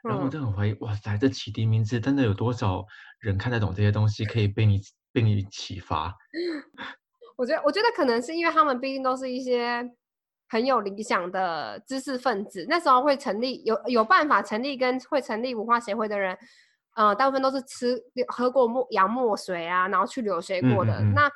[0.03, 2.85] 然后我嗯真的很怀疑，哇塞，这启迪名字真的有多少
[3.19, 4.79] 人看得懂这些东西，可以被你
[5.11, 6.15] 被你启发？
[7.35, 9.83] 我觉得，我觉得可能是因为他们毕竟都是一些
[10.49, 12.65] 很有理想的知识分子。
[12.69, 16.37] 那时候会成立有有办法成立跟会成立文化协会的人，
[16.97, 17.95] 呃，大部分都是吃
[18.27, 20.99] 喝过墨洋墨水啊，然后去留学过的。
[21.13, 21.29] 那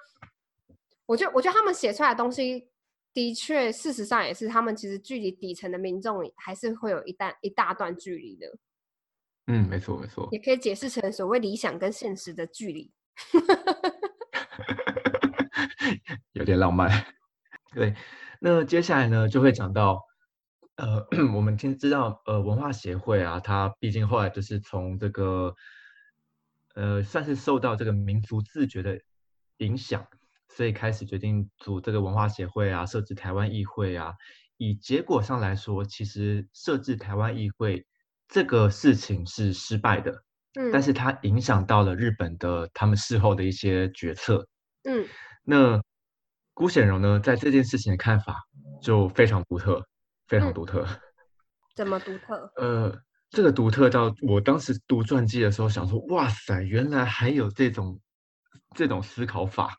[1.05, 2.67] 我觉得，我觉得他们写出来的东西，
[3.13, 8.47] 的确，事实上也是他们其实距离底层的民众还是会有一段一大段距离的。
[9.45, 12.91] 嗯，没错没错，也可以解释成所谓理想跟现实的距离。
[16.33, 16.89] 有点浪漫。
[17.75, 17.93] 对，
[18.39, 20.03] 那接下来呢，就会讲到，
[20.81, 25.53] 呃， 我们听知道，呃，文化协会啊，它毕竟后来就是从这个，
[26.73, 28.99] 呃，算是受到这个民族自觉的
[29.57, 30.03] 影响。
[30.49, 34.13] 所以开始决定组这个文化协会啊，设置台湾议会啊。
[34.57, 37.85] 以结果上来说，其实设置台湾议会
[38.27, 40.11] 这个事情是失败的，
[40.59, 44.47] 嗯，但是它影响到了日本的他们事后的一些决策，
[44.83, 45.07] 嗯。
[45.43, 45.79] 那
[46.55, 48.41] 辜显荣呢，在这件事情的看法
[48.81, 49.83] 就非常独特，
[50.31, 50.87] 非常独特。
[51.75, 52.49] 怎么独特？
[52.55, 57.99] 呃，这个独特到我当时读传记的时候，想说，哇塞，原来还有这种
[58.73, 59.75] 这种思考法。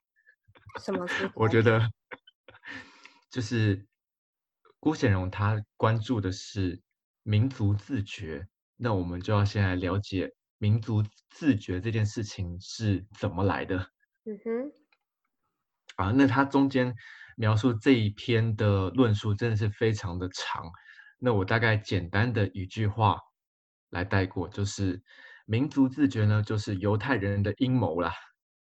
[0.78, 1.06] 什么？
[1.34, 1.80] 我觉得
[3.30, 3.86] 就是
[4.78, 6.78] 郭显荣他关注的是
[7.22, 8.46] 民族自觉，
[8.76, 13.78] 那我们就要先来了解民族自觉这件事情是怎么来的。
[14.24, 14.72] 嗯哼。
[15.96, 16.94] 啊，那他中间
[17.42, 20.62] 描述这一篇的论述真的是非常的长，
[21.18, 23.18] 那我大概简单的一句话
[23.90, 25.02] 来带过，就是
[25.44, 28.12] 民族自觉呢，就是犹太人的阴谋啦。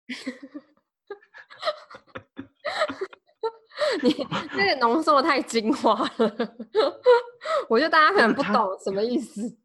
[4.04, 4.14] 你
[4.56, 6.56] 这个浓缩太精华了，
[7.68, 8.54] 我觉得大家可能不懂
[8.84, 9.58] 什么意思。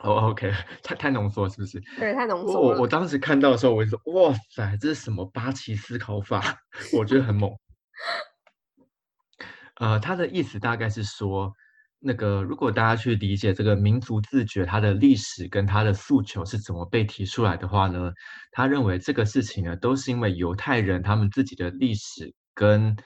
[0.00, 0.50] 哦，OK，
[0.82, 1.78] 太太浓缩是不是？
[1.98, 2.58] 对，太浓缩。
[2.58, 6.62] 我我当时看到的时候，我就说：“哇塞，这是什么八旗思考法？”
[6.96, 7.54] 我觉得很猛。
[9.80, 11.52] 呃，他的意思大概是说，
[11.98, 18.12] 那个如果大家去理解这个民族自觉它的历史跟它的诉求是怎么被提出来的话呢，
[18.52, 22.96] 他认为这个事情呢，都是因为犹太人他们自己的历史跟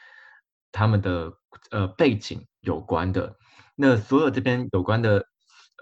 [0.72, 1.32] 他们的
[1.70, 3.34] 呃背景有关的。
[3.76, 5.24] 那所有这边有关的，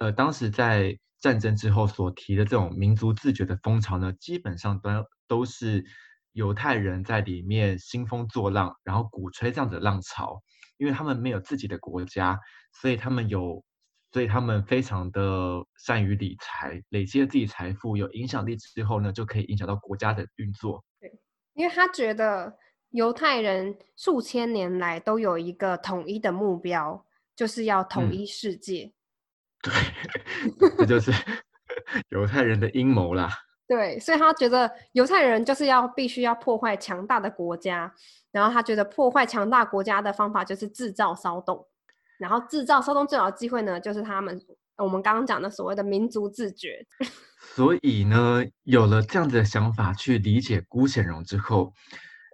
[0.00, 4.90] 呃，当时在战争之后所提的这种民族自觉的风潮呢，基本上都
[5.26, 5.84] 都是
[6.34, 10.40] 犹太人在里面兴风作浪，然后鼓吹这样的浪潮。
[10.76, 12.36] 因为他们没有自己的国家，
[12.72, 13.64] 所以他们有，
[14.10, 20.84] 所以他们非常的善于理财，累积了自己财富，有影响力之后呢，就可以影响到国家的运作。
[21.00, 21.16] 对，
[21.52, 22.58] 因为他觉得
[22.90, 27.06] 犹太人数千年来都有一个统一的目标，
[27.36, 28.92] 就是要统一世界。
[29.62, 29.72] 对，
[30.78, 31.12] 这就是
[32.10, 33.30] 犹太人的阴谋啦。
[33.66, 37.90] 对，所以他觉得犹太人就是要必须要破坏强大的国家，
[38.30, 41.66] 然后他觉得破坏强大国家的方法就是制造骚动，
[42.18, 44.38] 然后制造骚动最好的机会呢，就是他们
[44.76, 46.84] 我们刚刚讲的所谓的民族自觉。
[47.56, 51.72] 所以呢，有了这样子的想法去理解辜显荣之后，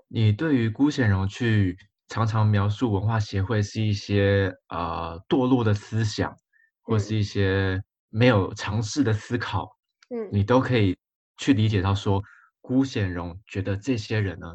[0.08, 1.78] 你对于辜显荣去
[2.08, 6.34] 常常描述文化协会是一些呃堕落的思想，
[6.82, 9.76] 或是一些没有尝试的思考，
[10.08, 10.98] 嗯，你都可以。
[11.40, 12.22] 去理解到说，
[12.60, 14.46] 辜显荣觉得这些人呢，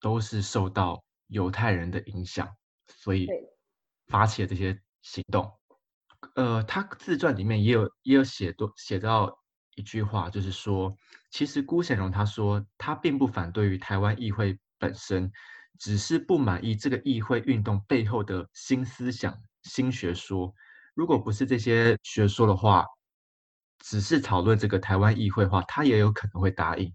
[0.00, 2.48] 都是受到犹太人的影响，
[2.88, 3.28] 所以
[4.06, 5.52] 发起了这些行动。
[6.36, 9.30] 呃，他自传里面也有也有写多写到
[9.74, 10.96] 一句话，就是说，
[11.30, 15.30] 其实辜显荣他说他并不反对于台湾议会本身，
[15.78, 20.50] 只是不满意这个议会运动背后的新思想、新学说。
[20.94, 22.86] 如果不是这些学说的话。
[23.82, 26.90] 只是讨论这个台湾议会的话，他也有可能会答应。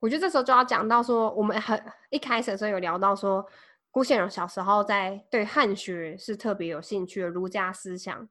[0.00, 3.46] 我觉得这时候就要讲到说，我们很一开始的时候有聊到说，
[3.90, 8.28] 辜显荣小时候在对汉学是特别有兴趣的儒家思想，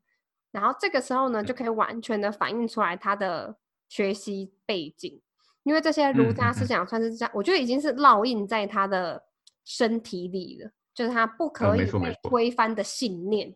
[0.51, 3.55] 然后这个时候呢，就可以完全的反映出来他的
[3.87, 5.21] 学习背景，
[5.63, 9.23] 因为这些儒家思想算是这样，我觉得已经是烙印在他的
[9.63, 13.55] 身体里了，就是他不可以被推翻的信念。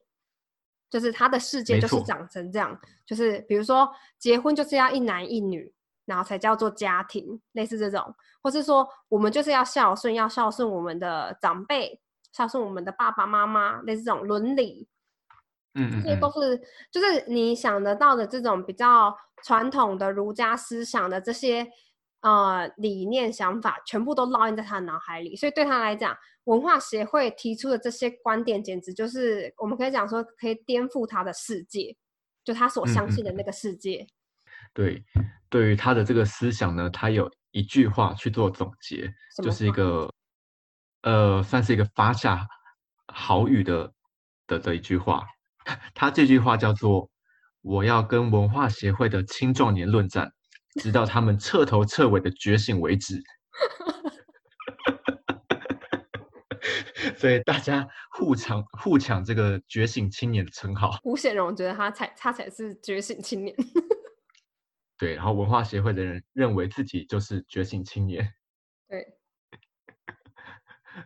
[0.93, 3.89] 就是他的世界就是长成这样，就是比如说
[4.19, 5.73] 结婚就是要一男一女，
[6.05, 8.13] 然后才叫做家庭，类似这种，
[8.43, 11.99] 或是说我们就是要孝顺，要孝顺我们的长辈，
[12.31, 14.87] 孝顺我们的爸爸妈妈，类似这种伦理，
[15.73, 21.71] 嗯这些都是就是你想得到的这种比较传统的儒家思想的这些。
[22.21, 26.15] 呃，理念想法全部都烙印在他的脑海里，所以对他来讲，
[26.45, 31.95] 文化协会提出的这些观点，简直就是我们可以讲说，可以颠覆他的世界，
[32.43, 34.05] 就他所相信的那个世界。
[34.73, 35.03] 对，
[35.49, 40.11] 对于他的这个思想呢，他有一句话去做总结，就是一个
[41.03, 42.45] 呃，算是一个发下
[43.07, 43.93] 好语的
[44.47, 45.25] 的的一句话，
[45.93, 47.09] 他这句话叫做
[47.61, 50.31] “我要跟文化协会的青壮年论战，
[50.81, 53.21] 直到他们彻头彻尾的觉醒为止。”
[57.17, 60.97] 所以大家互抢互抢这个觉醒青年的称号。
[61.03, 63.55] 吴显荣觉得他才他才是觉醒青年。
[64.97, 68.33] 对，然后文化协会的人认为自己就是觉醒青年。
[68.87, 69.17] 对。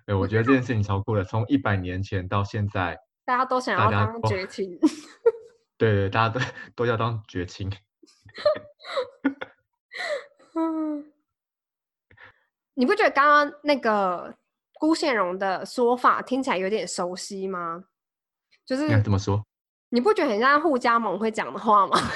[0.06, 4.78] 对，我觉得这件事情超酷了，从一百年前到现在，大家都想要当绝青。
[5.78, 6.42] 对对，大家都
[6.76, 7.72] 都要当绝青。
[10.56, 11.14] 嗯，
[12.74, 14.38] 你不觉得刚刚那个
[14.80, 17.86] 辜宪荣的说法听起来有点熟悉吗？
[18.66, 19.44] 就是怎么说？
[19.90, 21.98] 你不觉得很像互加盟会讲的话吗？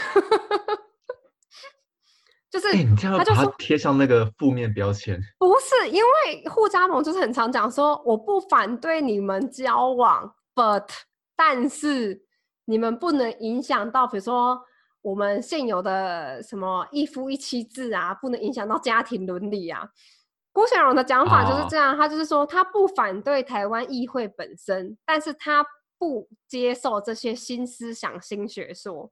[2.52, 10.86] 就是他就说贴上那个负面标签，不是因为互加盟就是很常讲说我不反对你们交往，but
[11.34, 12.26] 但是
[12.66, 14.62] 你们不能影响到比如说
[15.02, 19.88] 我们现有的什么一夫一妻制啊，不能影响到家庭伦理啊。
[20.52, 25.66] 郭显荣的讲法就是这样，他就是说他不反对台湾议会本身，但是他
[25.98, 29.12] 不接受这些新思想、新学说。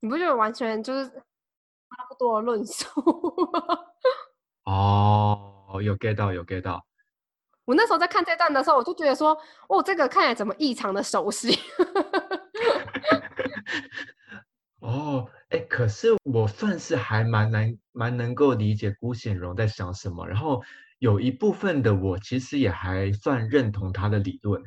[0.00, 1.22] 你不觉得完全就是？
[1.90, 2.86] 差不多论述
[4.62, 6.86] 哦，有 get 到，有 get 到。
[7.64, 9.36] 我那时候在看这段的时候，我就觉得说，
[9.68, 11.50] 哦，这个看起来怎么异常的熟悉。
[14.78, 20.26] 哦，哎，可是我算是还蛮难，蛮能够理解辜显荣在想什么。
[20.26, 20.62] 然后
[20.98, 24.62] 有一部分的我其实也还算认同他的理论。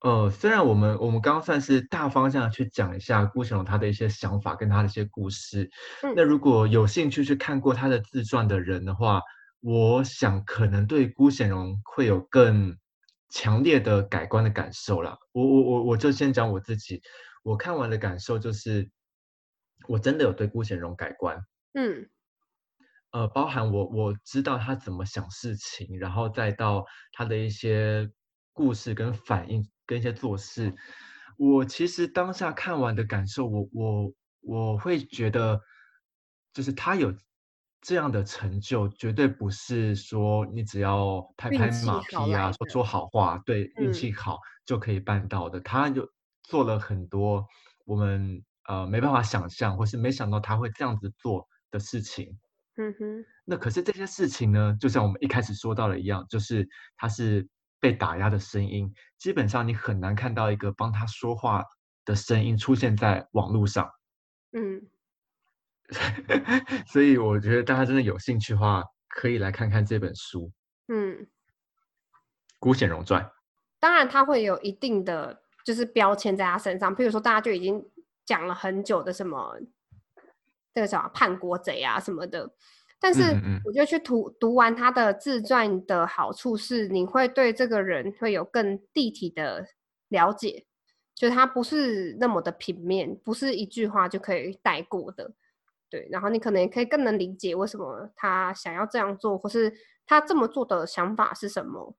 [0.00, 5.68] 呃，虽然我们我们刚刚算是大方向去讲一下顾显荣他的一些想法跟他的一些故事，
[6.14, 9.20] 那如果有兴趣去看过他的自传的人的话，
[9.60, 12.76] 我想可能对顾显荣会有更
[13.28, 15.16] 强烈的改观的感受啦。
[15.32, 17.02] 我我我我就先讲我自己，
[17.42, 18.88] 我看完的感受就是，
[19.88, 21.36] 我真的有对顾显荣改观。
[21.72, 22.08] 嗯，
[23.10, 28.08] 呃，包含我我知道他怎么想事情，然后再到他的一些
[28.52, 29.68] 故事跟反应。
[29.88, 30.74] 跟一些做事，
[31.38, 34.12] 我其实当下看完的感受，我我
[34.42, 35.58] 我会觉得，
[36.52, 37.10] 就是他有
[37.80, 45.58] 这样的成就，绝对不是说你只要拍拍马屁啊，说说好话，对运气好就可以办到的。
[45.60, 46.06] 他就
[46.42, 47.46] 做了很多
[47.86, 52.38] 我们呃没办法想象，或是没想到他会这样子做的事情。
[52.76, 53.24] 嗯哼。
[53.44, 57.48] 那可是这些事情呢，就像我们一开始说到的一样，就是他是。
[57.80, 61.62] 被打压的声音，基本上你很难看到一个帮他说话
[62.04, 63.88] 的声音出现在网络上。
[64.50, 64.82] 嗯，
[66.90, 70.50] 所以我觉得大家真的有兴趣的话，可以来看看这本书。
[70.88, 71.14] 嗯，
[72.58, 73.22] 《孤显荣传》。
[73.78, 77.80] 当然，他会有一定的就是标签在他身上，譬如说大家就已经
[78.28, 79.58] 讲了很久的什么
[80.74, 82.50] 这个什么叛国贼啊什么的。
[83.00, 83.22] 但是
[83.64, 89.66] 我觉得去读读完他的自传的好处是，你会对这个人会有更立体的
[90.08, 90.66] 了解，
[91.14, 95.32] 就他不是那么的平面，不是一句话就可以带过的，
[95.88, 96.06] 对。
[96.10, 99.72] 然后你可能也可以更能理解为什么他想要这样做，或是
[100.04, 101.96] 他这么做的想法是什么。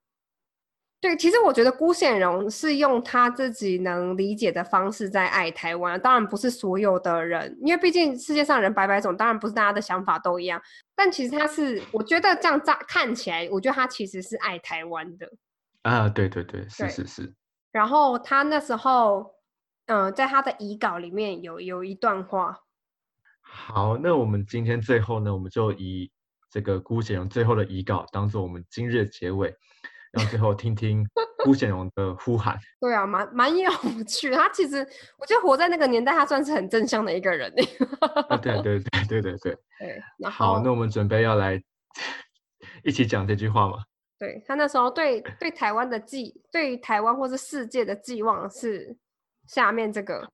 [1.00, 10.60] 对，其实我觉得辜显荣是用他自己能理解的方式在爱台湾，当然不是所有的人，因为毕竟世界上人百百种，当然不是大家的想法都一样。
[10.94, 15.26] 但其实他是，我觉得这样乍看起来，我觉得他其实是爱台湾的。
[15.82, 17.32] 啊，对对对，是是是。
[17.72, 19.34] 然后他那时候，
[19.86, 22.58] 嗯，在他的遗稿里面有有一段话。
[23.40, 26.12] 好，那我们今天最后呢，我们就以
[26.50, 29.56] 这个辜显荣最后的遗稿当做我们今日的结尾。
[30.12, 31.06] 然后最后听听
[31.44, 32.58] 辜显荣的呼喊。
[32.80, 33.70] 对啊，蛮蛮有
[34.06, 34.30] 趣。
[34.30, 34.86] 他其实
[35.18, 37.52] 我觉得活在那个年代，他算是很正向的一个人。
[37.54, 39.58] 对对对对对对。
[39.78, 41.62] 对， 好，那我们准备要来
[42.84, 43.78] 一起讲这句话吗？
[44.18, 48.94] 对他那时候对对台湾的寄，对于台湾或是世界的寄望是
[49.46, 50.30] 下面这个：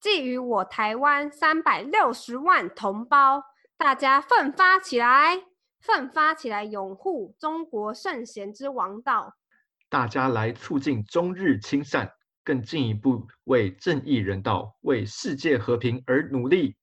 [0.00, 3.42] 寄予我台湾三百六十万同胞，
[3.78, 5.40] 大家奋发起来。
[5.82, 9.34] 奋发起来，拥护中国圣贤之王道。
[9.88, 12.10] 大家来促进中日亲善，
[12.44, 16.76] 更进一步为正义人道、为世界和平而努力。